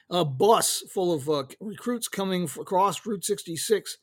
a 0.10 0.26
bus 0.26 0.84
full 0.92 1.14
of 1.14 1.30
uh, 1.30 1.44
recruits 1.60 2.08
coming 2.08 2.50
across 2.60 3.06
Route 3.06 3.24
66 3.24 3.96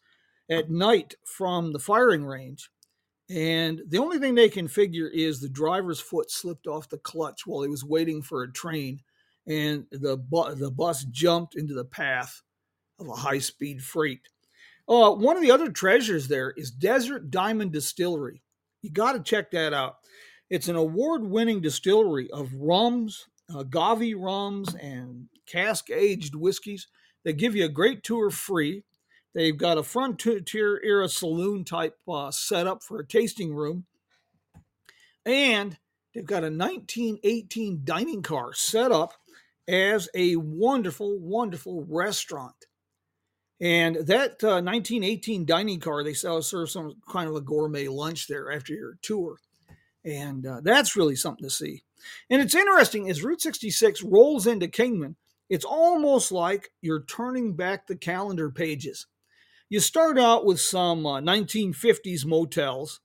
at 0.49 0.71
night 0.71 1.17
from 1.25 1.73
the 1.73 1.81
firing 1.81 2.25
range. 2.25 2.71
And 3.29 3.83
the 3.89 3.99
only 3.99 4.21
thing 4.21 4.37
they 4.37 4.49
can 4.49 4.69
figure 4.69 5.09
is 5.09 5.41
the 5.41 5.49
driver's 5.49 5.99
foot 5.99 6.31
slipped 6.31 6.69
off 6.69 6.89
the 6.89 6.99
clutch 6.99 7.45
while 7.45 7.63
he 7.63 7.69
was 7.69 7.83
waiting 7.83 8.23
for 8.23 8.45
a 8.45 8.53
train, 8.53 9.01
and 9.49 9.87
the, 9.91 10.17
bu- 10.17 10.55
the 10.55 10.71
bus 10.71 11.03
jumped 11.07 11.57
into 11.57 11.75
the 11.75 11.85
path 11.85 12.41
of 13.01 13.09
a 13.09 13.15
high 13.15 13.41
speed 13.41 13.83
freight. 13.83 14.29
Uh, 14.89 15.11
one 15.11 15.35
of 15.35 15.43
the 15.43 15.51
other 15.51 15.73
treasures 15.73 16.29
there 16.29 16.53
is 16.57 16.71
Desert 16.71 17.33
Diamond 17.33 17.73
Distillery. 17.73 18.45
You 18.83 18.91
got 18.91 19.13
to 19.13 19.21
check 19.21 19.51
that 19.53 19.73
out. 19.73 19.97
It's 20.49 20.69
an 20.69 20.77
award 20.77 21.25
winning 21.25 21.61
distillery 21.61 22.31
of 22.31 22.53
rums, 22.55 23.27
uh, 23.53 23.65
Gavi 23.65 24.15
rums, 24.17 24.75
and 24.75 25.29
cask 25.47 25.91
aged 25.91 26.35
whiskeys. 26.35 26.87
They 27.25 27.33
give 27.33 27.57
you 27.57 27.65
a 27.65 27.71
great 27.71 28.05
tour 28.05 28.31
free. 28.31 28.85
They've 29.35 29.57
got 29.57 29.79
a 29.79 29.83
frontier 29.83 30.81
era 30.83 31.09
saloon 31.09 31.65
type 31.65 31.99
uh, 32.09 32.31
setup 32.31 32.83
for 32.83 33.01
a 33.01 33.07
tasting 33.07 33.55
room. 33.55 33.87
And 35.25 35.77
they've 36.15 36.25
got 36.25 36.45
a 36.45 36.51
1918 36.51 37.81
dining 37.85 38.23
car 38.23 38.55
set 38.55 38.93
up 38.93 39.15
as 39.69 40.09
a 40.15 40.37
wonderful, 40.37 41.19
wonderful 41.19 41.85
restaurant. 41.89 42.66
And 43.61 43.97
that 43.97 44.45
uh, 44.45 44.61
1918 44.61 45.47
dining 45.47 45.81
car, 45.81 46.05
they 46.05 46.13
sell 46.13 46.43
serve 46.43 46.71
some 46.71 46.97
kind 47.11 47.29
of 47.29 47.37
a 47.37 47.41
gourmet 47.41 47.89
lunch 47.89 48.27
there 48.27 48.53
after 48.53 48.75
your 48.75 48.99
tour, 49.01 49.39
and 50.05 50.47
uh, 50.47 50.61
that's 50.63 50.97
really 50.97 51.17
something 51.17 51.45
to 51.45 51.51
see. 51.51 51.83
And 52.29 52.43
it's 52.43 52.55
interesting 52.55 53.09
as 53.09 53.25
Route 53.25 53.41
66 53.41 54.03
rolls 54.03 54.47
into 54.47 54.69
Kingman, 54.69 55.17
it's 55.49 55.65
almost 55.65 56.33
like 56.33 56.71
you're 56.83 57.05
turning 57.05 57.55
back 57.55 57.87
the 57.87 57.97
calendar 57.97 58.51
pages. 58.51 59.07
You 59.69 59.81
start 59.81 60.19
out 60.19 60.45
with 60.45 60.61
some 60.61 61.07
uh, 61.07 61.21
1950s 61.21 62.27
motels 62.27 63.01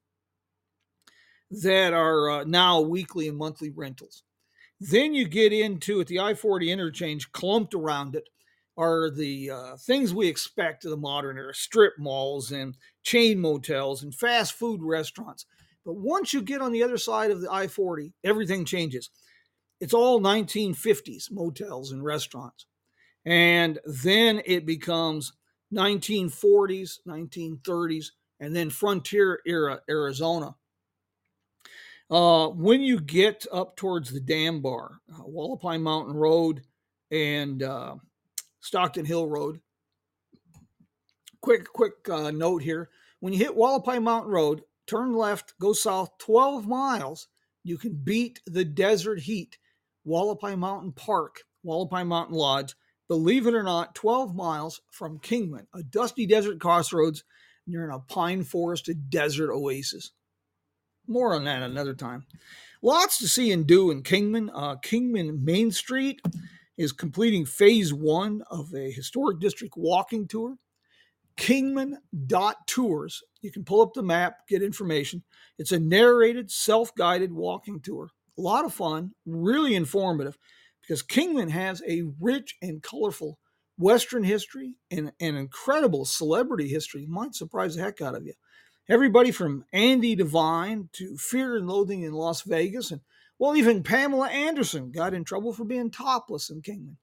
that 1.49 1.93
are 1.93 2.29
uh, 2.29 2.43
now 2.43 2.81
weekly 2.81 3.27
and 3.27 3.37
monthly 3.37 3.69
rentals. 3.69 4.23
Then 4.79 5.13
you 5.13 5.27
get 5.27 5.53
into 5.53 6.01
at 6.01 6.07
the 6.07 6.19
I 6.19 6.33
40 6.33 6.71
interchange, 6.71 7.31
clumped 7.31 7.73
around 7.73 8.15
it 8.15 8.29
are 8.77 9.09
the 9.09 9.51
uh, 9.51 9.77
things 9.77 10.13
we 10.13 10.27
expect 10.27 10.85
of 10.85 10.91
the 10.91 10.97
modern 10.97 11.37
era 11.37 11.53
strip 11.53 11.93
malls 11.97 12.51
and 12.51 12.75
chain 13.03 13.39
motels 13.39 14.03
and 14.03 14.15
fast 14.15 14.53
food 14.53 14.81
restaurants. 14.81 15.45
But 15.85 15.97
once 15.97 16.33
you 16.33 16.41
get 16.41 16.61
on 16.61 16.71
the 16.71 16.83
other 16.83 16.97
side 16.97 17.31
of 17.31 17.41
the 17.41 17.51
I 17.51 17.67
40, 17.67 18.13
everything 18.23 18.65
changes. 18.65 19.09
It's 19.79 19.93
all 19.93 20.21
1950s 20.21 21.31
motels 21.31 21.91
and 21.91 22.03
restaurants. 22.03 22.67
And 23.25 23.79
then 23.85 24.41
it 24.45 24.65
becomes 24.65 25.33
1940s, 25.73 26.99
1930s, 27.07 28.07
and 28.39 28.55
then 28.55 28.69
frontier 28.69 29.39
era 29.45 29.81
Arizona. 29.89 30.55
Uh, 32.09 32.49
when 32.49 32.81
you 32.81 32.99
get 32.99 33.45
up 33.53 33.75
towards 33.75 34.11
the 34.11 34.19
dam 34.19 34.61
bar, 34.61 34.99
uh, 35.13 35.23
Hualapai 35.23 35.81
Mountain 35.81 36.15
Road, 36.15 36.61
and 37.09 37.63
uh, 37.63 37.95
Stockton 38.61 39.05
Hill 39.05 39.27
Road. 39.27 39.59
Quick, 41.41 41.65
quick 41.73 42.07
uh, 42.09 42.31
note 42.31 42.61
here. 42.61 42.89
When 43.19 43.33
you 43.33 43.39
hit 43.39 43.55
Hualapai 43.55 44.01
Mountain 44.01 44.31
Road, 44.31 44.61
turn 44.87 45.13
left, 45.13 45.53
go 45.59 45.73
south 45.73 46.17
12 46.19 46.67
miles. 46.67 47.27
You 47.63 47.77
can 47.77 47.93
beat 47.93 48.39
the 48.45 48.63
desert 48.63 49.19
heat. 49.19 49.57
Hualapai 50.07 50.57
Mountain 50.57 50.93
Park, 50.93 51.43
Hualapai 51.65 52.05
Mountain 52.05 52.35
Lodge. 52.35 52.75
Believe 53.07 53.45
it 53.45 53.53
or 53.53 53.63
not, 53.63 53.93
12 53.93 54.33
miles 54.33 54.81
from 54.89 55.19
Kingman, 55.19 55.67
a 55.73 55.83
dusty 55.83 56.25
desert 56.25 56.59
crossroads 56.59 57.23
near 57.67 57.89
a 57.89 57.99
pine 57.99 58.43
forested 58.43 59.09
desert 59.09 59.51
oasis. 59.51 60.11
More 61.07 61.35
on 61.35 61.43
that 61.43 61.61
another 61.61 61.93
time. 61.93 62.25
Lots 62.81 63.17
to 63.19 63.27
see 63.27 63.51
and 63.51 63.67
do 63.67 63.91
in 63.91 64.01
Kingman. 64.01 64.49
Uh, 64.53 64.77
Kingman 64.77 65.43
Main 65.43 65.71
Street 65.71 66.21
is 66.81 66.91
completing 66.91 67.45
phase 67.45 67.93
one 67.93 68.41
of 68.49 68.73
a 68.73 68.91
historic 68.91 69.39
district 69.39 69.75
walking 69.77 70.27
tour. 70.27 70.55
Kingman.tours. 71.37 73.23
You 73.41 73.51
can 73.51 73.63
pull 73.63 73.81
up 73.81 73.93
the 73.93 74.03
map, 74.03 74.47
get 74.49 74.63
information. 74.63 75.23
It's 75.59 75.71
a 75.71 75.79
narrated, 75.79 76.49
self 76.51 76.93
guided 76.95 77.31
walking 77.31 77.81
tour. 77.81 78.09
A 78.37 78.41
lot 78.41 78.65
of 78.65 78.73
fun, 78.73 79.11
really 79.25 79.75
informative, 79.75 80.37
because 80.81 81.03
Kingman 81.03 81.49
has 81.49 81.83
a 81.87 82.03
rich 82.19 82.57
and 82.61 82.81
colorful 82.81 83.37
Western 83.77 84.23
history 84.23 84.75
and 84.89 85.11
an 85.19 85.35
incredible 85.35 86.05
celebrity 86.05 86.67
history. 86.67 87.05
Might 87.07 87.35
surprise 87.35 87.75
the 87.75 87.83
heck 87.83 88.01
out 88.01 88.15
of 88.15 88.25
you. 88.25 88.33
Everybody 88.89 89.31
from 89.31 89.65
Andy 89.71 90.15
Devine 90.15 90.89
to 90.93 91.15
Fear 91.17 91.57
and 91.57 91.67
Loathing 91.67 92.01
in 92.01 92.13
Las 92.13 92.41
Vegas 92.41 92.91
and 92.91 93.01
well, 93.41 93.55
even 93.55 93.81
Pamela 93.81 94.27
Anderson 94.27 94.91
got 94.91 95.15
in 95.15 95.23
trouble 95.23 95.51
for 95.51 95.65
being 95.65 95.89
topless 95.89 96.51
in 96.51 96.61
Kingman. 96.61 96.97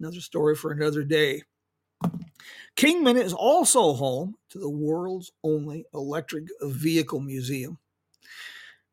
Another 0.00 0.22
story 0.22 0.56
for 0.56 0.72
another 0.72 1.04
day. 1.04 1.42
Kingman 2.74 3.18
is 3.18 3.34
also 3.34 3.92
home 3.92 4.36
to 4.48 4.58
the 4.58 4.70
world's 4.70 5.30
only 5.44 5.84
electric 5.92 6.44
vehicle 6.62 7.20
museum. 7.20 7.76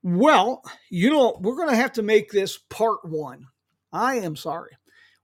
Well, 0.04 0.64
you 0.90 1.10
know, 1.10 1.40
we're 1.40 1.56
going 1.56 1.70
to 1.70 1.78
have 1.78 1.94
to 1.94 2.04
make 2.04 2.30
this 2.30 2.58
part 2.58 3.06
one. 3.06 3.46
I 3.94 4.16
am 4.16 4.36
sorry. 4.36 4.72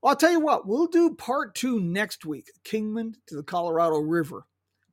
Well, 0.01 0.11
I'll 0.11 0.15
tell 0.15 0.31
you 0.31 0.39
what, 0.39 0.65
we'll 0.65 0.87
do 0.87 1.15
part 1.15 1.53
two 1.53 1.81
next 1.81 2.25
week 2.25 2.49
Kingman 2.63 3.15
to 3.27 3.35
the 3.35 3.43
Colorado 3.43 3.97
River. 3.97 4.45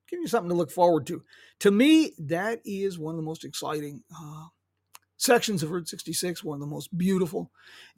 Give 0.09 0.19
you 0.19 0.27
something 0.27 0.51
to 0.51 0.57
look 0.57 0.73
forward 0.73 1.07
to. 1.07 1.23
To 1.61 1.71
me, 1.71 2.15
that 2.19 2.63
is 2.65 2.99
one 2.99 3.15
of 3.15 3.19
the 3.19 3.23
most 3.23 3.45
exciting 3.45 4.03
uh, 4.13 4.47
sections 5.25 5.63
of 5.63 5.71
Route 5.71 5.89
66, 5.89 6.45
one 6.45 6.57
of 6.57 6.61
the 6.61 6.67
most 6.67 6.97
beautiful. 6.97 7.51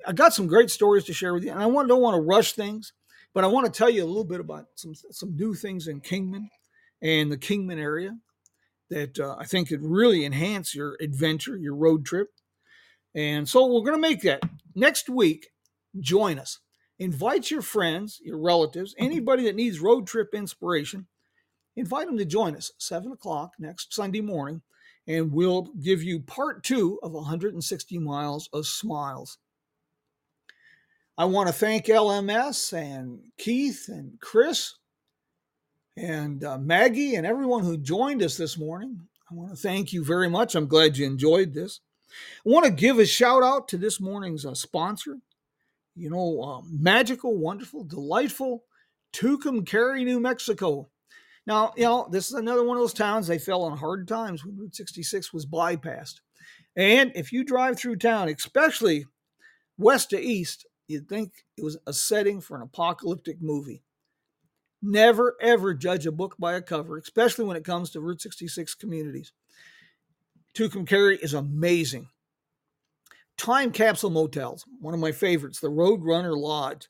I 0.07 0.13
got 0.13 0.33
some 0.33 0.47
great 0.47 0.71
stories 0.71 1.05
to 1.05 1.13
share 1.13 1.35
with 1.35 1.45
you, 1.45 1.51
and 1.51 1.63
I 1.63 1.67
want, 1.67 1.89
don't 1.89 2.03
want 2.03 2.17
to 2.17 2.21
rush 2.21 2.53
things, 2.53 2.93
but 3.35 3.45
I 3.45 3.49
want 3.49 3.67
to 3.67 3.77
tell 3.77 3.91
you 3.91 4.05
a 4.05 4.07
little 4.07 4.25
bit 4.25 4.41
about 4.41 4.67
some, 4.77 4.95
some 5.11 5.37
new 5.37 5.55
things 5.55 5.89
in 5.89 6.01
Kingman 6.01 6.49
and 7.03 7.31
the 7.31 7.37
Kingman 7.37 7.79
area 7.79 8.17
that 8.91 9.19
uh, 9.19 9.37
I 9.39 9.45
think 9.45 9.69
could 9.69 9.83
really 9.83 10.25
enhance 10.25 10.75
your 10.75 10.97
adventure, 11.01 11.57
your 11.57 11.75
road 11.75 12.07
trip. 12.07 12.29
And 13.15 13.49
so 13.49 13.67
we're 13.67 13.81
going 13.81 14.01
to 14.01 14.09
make 14.09 14.23
that 14.23 14.43
next 14.75 15.09
week. 15.09 15.49
Join 15.99 16.39
us. 16.39 16.61
Invite 16.99 17.51
your 17.51 17.63
friends, 17.63 18.21
your 18.23 18.39
relatives, 18.39 18.95
anybody 18.99 19.45
that 19.45 19.57
needs 19.57 19.81
road 19.81 20.07
trip 20.07 20.35
inspiration. 20.35 21.07
Invite 21.75 22.07
them 22.07 22.17
to 22.17 22.25
join 22.25 22.57
us 22.57 22.73
7 22.79 23.13
o'clock 23.13 23.53
next 23.59 23.93
Sunday 23.93 24.23
morning, 24.23 24.63
and 25.07 25.33
we'll 25.33 25.69
give 25.81 26.03
you 26.03 26.21
part 26.21 26.65
two 26.65 26.99
of 27.03 27.13
160 27.13 27.99
miles 27.99 28.49
of 28.53 28.67
smiles. 28.67 29.39
I 31.19 31.25
want 31.25 31.49
to 31.49 31.53
thank 31.53 31.87
LMS 31.87 32.73
and 32.73 33.21
Keith 33.39 33.87
and 33.89 34.21
Chris 34.21 34.75
and 35.97 36.45
uh, 36.45 36.59
Maggie 36.59 37.15
and 37.15 37.27
everyone 37.27 37.65
who 37.65 37.79
joined 37.79 38.23
us 38.23 38.37
this 38.37 38.59
morning. 38.59 39.01
I 39.31 39.35
want 39.35 39.51
to 39.51 39.57
thank 39.57 39.93
you 39.93 40.05
very 40.05 40.29
much. 40.29 40.55
I'm 40.55 40.67
glad 40.67 40.97
you 40.97 41.07
enjoyed 41.07 41.55
this. 41.55 41.81
I 42.45 42.51
want 42.51 42.67
to 42.67 42.71
give 42.71 42.99
a 42.99 43.07
shout 43.07 43.43
out 43.43 43.69
to 43.69 43.79
this 43.79 44.01
morning's 44.01 44.45
uh, 44.45 44.55
sponsor. 44.55 45.19
You 45.95 46.11
know, 46.11 46.43
uh, 46.43 46.61
magical, 46.71 47.37
wonderful, 47.37 47.85
delightful 47.85 48.65
Tucumcari, 49.13 50.05
New 50.05 50.21
Mexico. 50.21 50.91
Now, 51.47 51.73
you 51.77 51.85
know, 51.85 52.09
this 52.11 52.27
is 52.27 52.35
another 52.35 52.65
one 52.65 52.77
of 52.77 52.83
those 52.83 52.93
towns 52.93 53.27
they 53.27 53.39
fell 53.39 53.63
on 53.63 53.79
hard 53.79 54.09
times 54.09 54.45
when 54.45 54.57
Route 54.57 54.75
66 54.75 55.33
was 55.33 55.47
bypassed. 55.47 56.21
And 56.77 57.13
if 57.15 57.33
you 57.33 57.45
drive 57.45 57.79
through 57.79 57.97
town, 57.97 58.29
especially 58.29 59.07
west 59.79 60.11
to 60.11 60.21
east, 60.21 60.67
you'd 60.89 61.09
think 61.09 61.33
it 61.57 61.65
was 61.65 61.79
a 61.87 61.93
setting 61.93 62.41
for 62.41 62.57
an 62.57 62.63
apocalyptic 62.63 63.41
movie. 63.41 63.83
Never, 64.83 65.37
ever 65.41 65.73
judge 65.73 66.07
a 66.07 66.13
book 66.13 66.37
by 66.39 66.55
a 66.55 66.63
cover, 66.63 66.99
especially 66.99 67.45
when 67.45 67.57
it 67.57 67.65
comes 67.65 67.91
to 67.91 68.01
Route 68.01 68.21
66 68.21 68.75
communities. 68.75 69.33
Tucumcari 70.55 71.19
is 71.23 71.35
amazing. 71.35 72.09
Time 73.37 73.71
capsule 73.71 74.11
motels, 74.11 74.65
one 74.81 74.95
of 74.95 75.01
my 75.01 75.13
favorites, 75.13 75.61
the 75.61 75.69
Roadrunner 75.69 76.37
Lodge. 76.37 76.89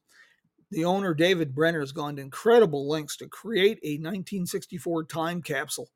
The 0.71 0.85
owner, 0.85 1.15
David 1.15 1.55
Brenner, 1.55 1.81
has 1.81 1.93
gone 1.93 2.17
to 2.17 2.23
incredible 2.23 2.89
lengths 2.89 3.17
to 3.19 3.29
create 3.29 3.79
a 3.83 3.95
1964 3.99 5.05
time 5.05 5.43
capsule 5.43 5.91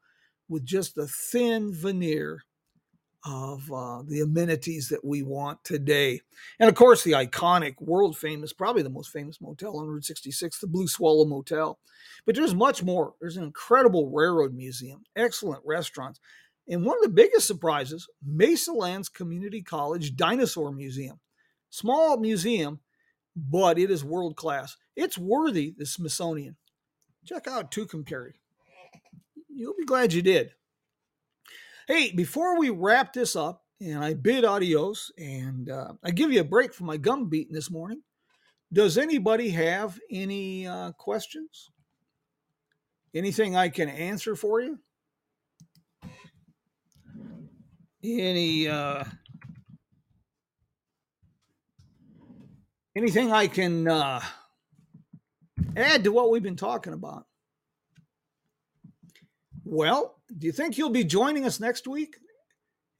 with 0.49 0.65
just 0.65 0.97
a 0.99 1.07
thin 1.07 1.73
veneer 1.73 2.45
of 3.25 3.71
uh, 3.73 4.03
the 4.07 4.21
amenities 4.21 4.89
that 4.89 5.05
we 5.05 5.23
want 5.23 5.63
today. 5.63 6.21
And 6.59 6.69
of 6.69 6.75
course, 6.75 7.05
the 7.05 7.13
iconic, 7.13 7.75
world 7.81 8.17
famous, 8.17 8.53
probably 8.53 8.83
the 8.83 8.89
most 8.89 9.11
famous 9.11 9.41
motel 9.41 9.79
on 9.79 9.87
Route 9.87 10.05
66, 10.05 10.59
the 10.59 10.67
Blue 10.67 10.89
Swallow 10.89 11.27
Motel. 11.27 11.79
But 12.25 12.35
there's 12.35 12.55
much 12.55 12.83
more. 12.83 13.15
There's 13.21 13.37
an 13.37 13.45
incredible 13.45 14.11
railroad 14.11 14.55
museum, 14.55 15.05
excellent 15.17 15.63
restaurants. 15.67 16.21
And 16.69 16.85
one 16.85 16.97
of 16.97 17.03
the 17.03 17.09
biggest 17.11 17.47
surprises 17.47 18.09
Mesalands 18.27 19.13
Community 19.13 19.61
College 19.63 20.17
Dinosaur 20.17 20.73
Museum. 20.73 21.21
Small 21.69 22.17
museum, 22.17 22.81
but 23.37 23.79
it 23.79 23.91
is 23.91 24.05
world 24.05 24.37
class. 24.37 24.77
It's 24.97 25.19
worthy 25.19 25.75
the 25.77 25.87
Smithsonian. 25.87 26.57
Check 27.25 27.47
out 27.47 27.71
Tucumcari. 27.71 28.33
You'll 29.49 29.77
be 29.77 29.85
glad 29.85 30.13
you 30.13 30.23
did. 30.23 30.53
Hey, 31.87 32.13
before 32.13 32.59
we 32.59 32.71
wrap 32.71 33.13
this 33.13 33.37
up, 33.37 33.65
and 33.81 34.03
I 34.03 34.15
bid 34.15 34.45
adios, 34.45 35.11
and 35.19 35.71
uh, 35.71 35.95
I 36.05 36.11
give 36.11 36.31
you 36.33 36.41
a 36.41 36.45
break 36.45 36.75
from 36.75 36.87
my 36.87 36.97
gum 36.97 37.29
beating 37.29 37.55
this 37.55 37.71
morning. 37.71 38.03
Does 38.73 38.99
anybody 38.99 39.51
have 39.51 39.99
any 40.11 40.67
uh, 40.67 40.93
questions? 40.93 41.71
Anything 43.15 43.57
I 43.57 43.69
can 43.69 43.89
answer 43.89 44.37
for 44.37 44.61
you? 44.61 44.79
Any 48.03 48.69
uh, 48.69 49.05
anything 52.97 53.33
I 53.33 53.47
can 53.47 53.89
uh, 53.89 54.21
add 55.77 56.05
to 56.05 56.13
what 56.13 56.31
we've 56.31 56.43
been 56.43 56.57
talking 56.57 56.93
about? 56.93 57.27
Well, 59.65 60.17
do 60.37 60.47
you 60.47 60.53
think 60.53 60.79
you'll 60.79 60.91
be 60.91 61.05
joining 61.05 61.45
us 61.45 61.61
next 61.61 61.87
week? 61.87 62.17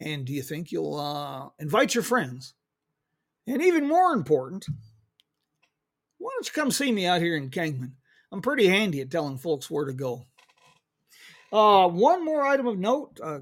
And 0.01 0.25
do 0.25 0.33
you 0.33 0.43
think 0.43 0.73
you'll 0.73 0.99
uh, 0.99 1.49
invite 1.59 1.95
your 1.95 2.05
friends? 2.05 2.55
And 3.47 3.63
even 3.63 3.89
more 3.89 4.13
important, 4.13 4.67
why 6.19 6.31
don't 6.35 6.47
you 6.47 6.53
come 6.53 6.71
see 6.71 6.93
me 6.93 7.07
out 7.07 7.21
here 7.21 7.37
in 7.37 7.51
Kingman? 7.51 7.97
I'm 8.33 8.43
pretty 8.43 8.69
handy 8.69 9.01
at 9.01 9.11
telling 9.11 9.39
folks 9.39 9.71
where 9.71 9.87
to 9.87 9.93
go. 9.93 10.25
Uh, 11.53 11.89
one 11.89 12.25
more 12.25 12.43
item 12.47 12.69
of 12.69 12.79
note 12.79 13.19
uh, 13.23 13.41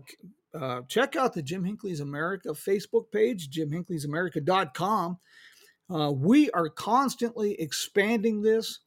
uh, 0.54 0.80
check 0.88 1.14
out 1.14 1.34
the 1.34 1.42
Jim 1.42 1.62
Hinckley's 1.64 2.00
America 2.00 2.50
Facebook 2.50 3.10
page, 3.12 3.50
jimhinckley'samerica.com. 3.50 5.18
Uh, 5.90 6.12
we 6.12 6.50
are 6.50 6.68
constantly 6.68 7.58
expanding 7.60 8.42
this. 8.42 8.80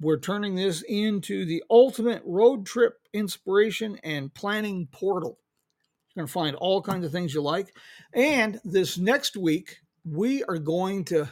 We're 0.00 0.18
turning 0.18 0.54
this 0.54 0.82
into 0.82 1.44
the 1.46 1.62
ultimate 1.70 2.22
road 2.26 2.66
trip 2.66 2.98
inspiration 3.12 3.98
and 4.02 4.34
planning 4.34 4.88
portal. 4.92 5.38
You're 6.14 6.22
going 6.22 6.26
to 6.26 6.32
find 6.32 6.56
all 6.56 6.82
kinds 6.82 7.06
of 7.06 7.12
things 7.12 7.32
you 7.32 7.40
like. 7.42 7.74
And 8.12 8.60
this 8.64 8.98
next 8.98 9.36
week, 9.36 9.78
we 10.04 10.44
are 10.44 10.58
going 10.58 11.04
to 11.06 11.28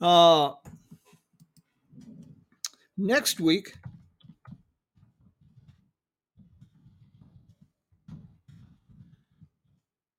uh, 0.00 0.52
next 2.96 3.38
week 3.38 3.74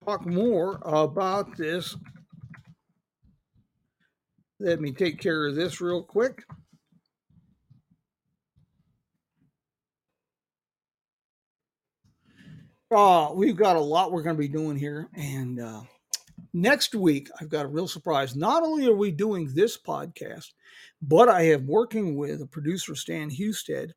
talk 0.05 0.25
more 0.25 0.79
about 0.83 1.55
this 1.57 1.95
let 4.63 4.79
me 4.79 4.93
take 4.93 5.19
care 5.19 5.45
of 5.45 5.55
this 5.55 5.81
real 5.81 6.01
quick. 6.01 6.45
Uh, 12.89 13.31
we've 13.33 13.57
got 13.57 13.75
a 13.75 13.81
lot 13.81 14.13
we're 14.13 14.23
going 14.23 14.37
to 14.37 14.41
be 14.41 14.47
doing 14.47 14.77
here. 14.77 15.09
And 15.15 15.59
uh, 15.59 15.81
next 16.53 16.95
week, 16.95 17.29
I've 17.41 17.49
got 17.49 17.65
a 17.65 17.67
real 17.67 17.89
surprise. 17.89 18.37
Not 18.37 18.63
only 18.63 18.87
are 18.87 18.95
we 18.95 19.11
doing 19.11 19.51
this 19.53 19.77
podcast, 19.77 20.53
but 21.01 21.27
I 21.27 21.43
have 21.43 21.63
working 21.63 22.15
with 22.15 22.41
a 22.41 22.47
producer, 22.47 22.95
Stan 22.95 23.29
Husted, 23.29 23.93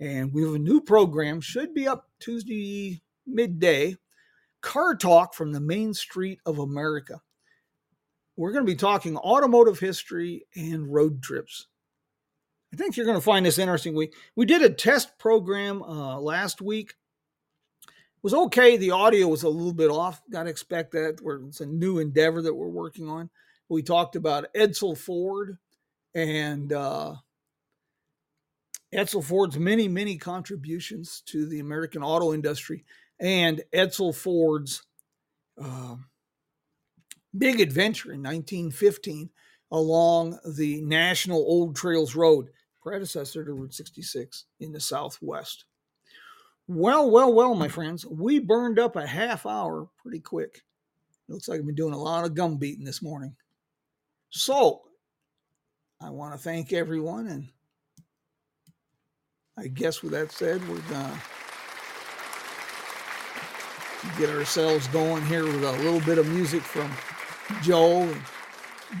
and 0.00 0.32
we 0.32 0.42
have 0.42 0.54
a 0.54 0.58
new 0.58 0.80
program, 0.80 1.40
should 1.40 1.72
be 1.72 1.86
up 1.86 2.08
Tuesday 2.18 3.00
midday 3.28 3.96
Car 4.60 4.94
Talk 4.94 5.34
from 5.34 5.52
the 5.52 5.60
Main 5.60 5.94
Street 5.94 6.40
of 6.46 6.58
America 6.58 7.20
we're 8.40 8.52
going 8.52 8.64
to 8.64 8.72
be 8.72 8.76
talking 8.76 9.18
automotive 9.18 9.78
history 9.78 10.46
and 10.56 10.90
road 10.90 11.22
trips. 11.22 11.66
I 12.72 12.76
think 12.76 12.96
you're 12.96 13.04
going 13.04 13.18
to 13.18 13.22
find 13.22 13.44
this 13.44 13.58
interesting. 13.58 13.94
We 13.94 14.12
we 14.34 14.46
did 14.46 14.62
a 14.62 14.70
test 14.70 15.18
program 15.18 15.82
uh, 15.82 16.18
last 16.18 16.62
week. 16.62 16.94
It 17.86 17.92
was 18.22 18.32
okay. 18.32 18.78
The 18.78 18.92
audio 18.92 19.28
was 19.28 19.42
a 19.42 19.48
little 19.50 19.74
bit 19.74 19.90
off. 19.90 20.22
Got 20.30 20.44
to 20.44 20.50
expect 20.50 20.92
that. 20.92 21.18
it's 21.48 21.60
a 21.60 21.66
new 21.66 21.98
endeavor 21.98 22.40
that 22.40 22.54
we're 22.54 22.68
working 22.68 23.10
on. 23.10 23.28
We 23.68 23.82
talked 23.82 24.16
about 24.16 24.52
Edsel 24.54 24.96
Ford 24.96 25.58
and 26.14 26.72
uh, 26.72 27.16
Edsel 28.94 29.22
Ford's 29.22 29.58
many 29.58 29.86
many 29.86 30.16
contributions 30.16 31.22
to 31.26 31.44
the 31.44 31.60
American 31.60 32.02
auto 32.02 32.32
industry 32.32 32.86
and 33.20 33.62
Edsel 33.72 34.14
Ford's. 34.14 34.82
Uh, 35.60 35.96
big 37.36 37.60
adventure 37.60 38.12
in 38.12 38.22
1915 38.22 39.30
along 39.72 40.38
the 40.56 40.80
National 40.82 41.38
Old 41.38 41.76
Trails 41.76 42.16
Road, 42.16 42.48
predecessor 42.82 43.44
to 43.44 43.52
Route 43.52 43.74
66 43.74 44.46
in 44.58 44.72
the 44.72 44.80
Southwest. 44.80 45.64
Well, 46.66 47.10
well, 47.10 47.32
well, 47.32 47.54
my 47.54 47.68
friends, 47.68 48.06
we 48.06 48.38
burned 48.38 48.78
up 48.78 48.96
a 48.96 49.06
half 49.06 49.46
hour 49.46 49.88
pretty 50.02 50.20
quick. 50.20 50.62
It 51.28 51.32
Looks 51.32 51.48
like 51.48 51.60
I've 51.60 51.66
been 51.66 51.74
doing 51.74 51.94
a 51.94 52.02
lot 52.02 52.24
of 52.24 52.34
gum 52.34 52.56
beating 52.56 52.84
this 52.84 53.02
morning. 53.02 53.34
So, 54.30 54.82
I 56.00 56.10
want 56.10 56.32
to 56.32 56.38
thank 56.38 56.72
everyone. 56.72 57.26
And 57.26 57.48
I 59.58 59.66
guess 59.68 60.02
with 60.02 60.12
that 60.12 60.32
said, 60.32 60.66
we're 60.68 60.76
to 60.76 61.20
get 64.18 64.30
ourselves 64.30 64.86
going 64.88 65.24
here 65.26 65.44
with 65.44 65.62
a 65.62 65.72
little 65.72 66.00
bit 66.00 66.18
of 66.18 66.26
music 66.28 66.62
from 66.62 66.90
Joel 67.62 68.02
and 68.02 68.22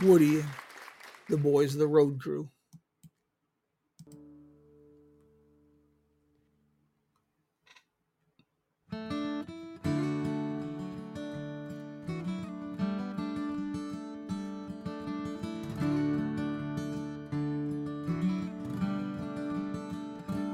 Woody 0.02 0.44
the 1.30 1.36
boys 1.36 1.74
of 1.74 1.78
the 1.78 1.86
road 1.86 2.20
crew. 2.20 2.48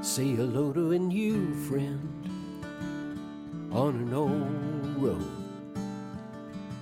Say 0.01 0.29
hello 0.35 0.71
to 0.73 0.91
a 0.91 0.99
new 0.99 1.53
friend 1.67 2.16
on 3.71 3.95
an 3.95 4.13
old 4.13 5.01
road. 5.01 5.31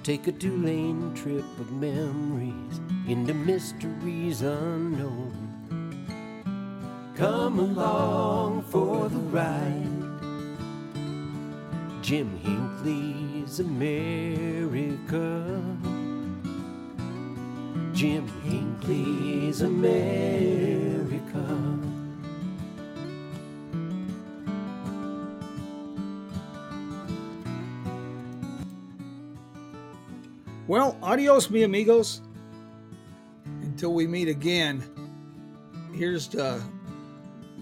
Take 0.03 0.27
a 0.27 0.31
two 0.31 0.57
lane 0.57 1.13
trip 1.15 1.45
of 1.59 1.71
memories 1.71 2.79
into 3.07 3.33
mysteries 3.33 4.41
unknown. 4.41 5.33
Come 7.15 7.59
along 7.59 8.63
for 8.63 9.09
the 9.09 9.17
ride. 9.17 10.05
Jim 12.01 12.37
Hinckley's 12.37 13.59
America. 13.59 15.41
Jim 17.93 18.27
Hinckley's 18.43 19.61
America. 19.61 21.15
Well, 30.67 30.97
adios, 31.03 31.49
mi 31.49 31.63
amigos. 31.63 32.21
Until 33.61 33.93
we 33.93 34.07
meet 34.07 34.27
again, 34.27 34.83
here's 35.93 36.27
the 36.27 36.61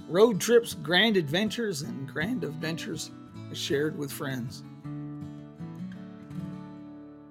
road 0.08 0.40
trips, 0.40 0.74
grand 0.74 1.18
adventures, 1.18 1.82
and 1.82 2.08
grand 2.08 2.44
adventures 2.44 3.12
shared 3.52 3.98
with 3.98 4.12
friends. 4.12 4.64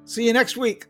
See 0.04 0.26
you 0.26 0.32
next 0.32 0.56
week. 0.56 0.86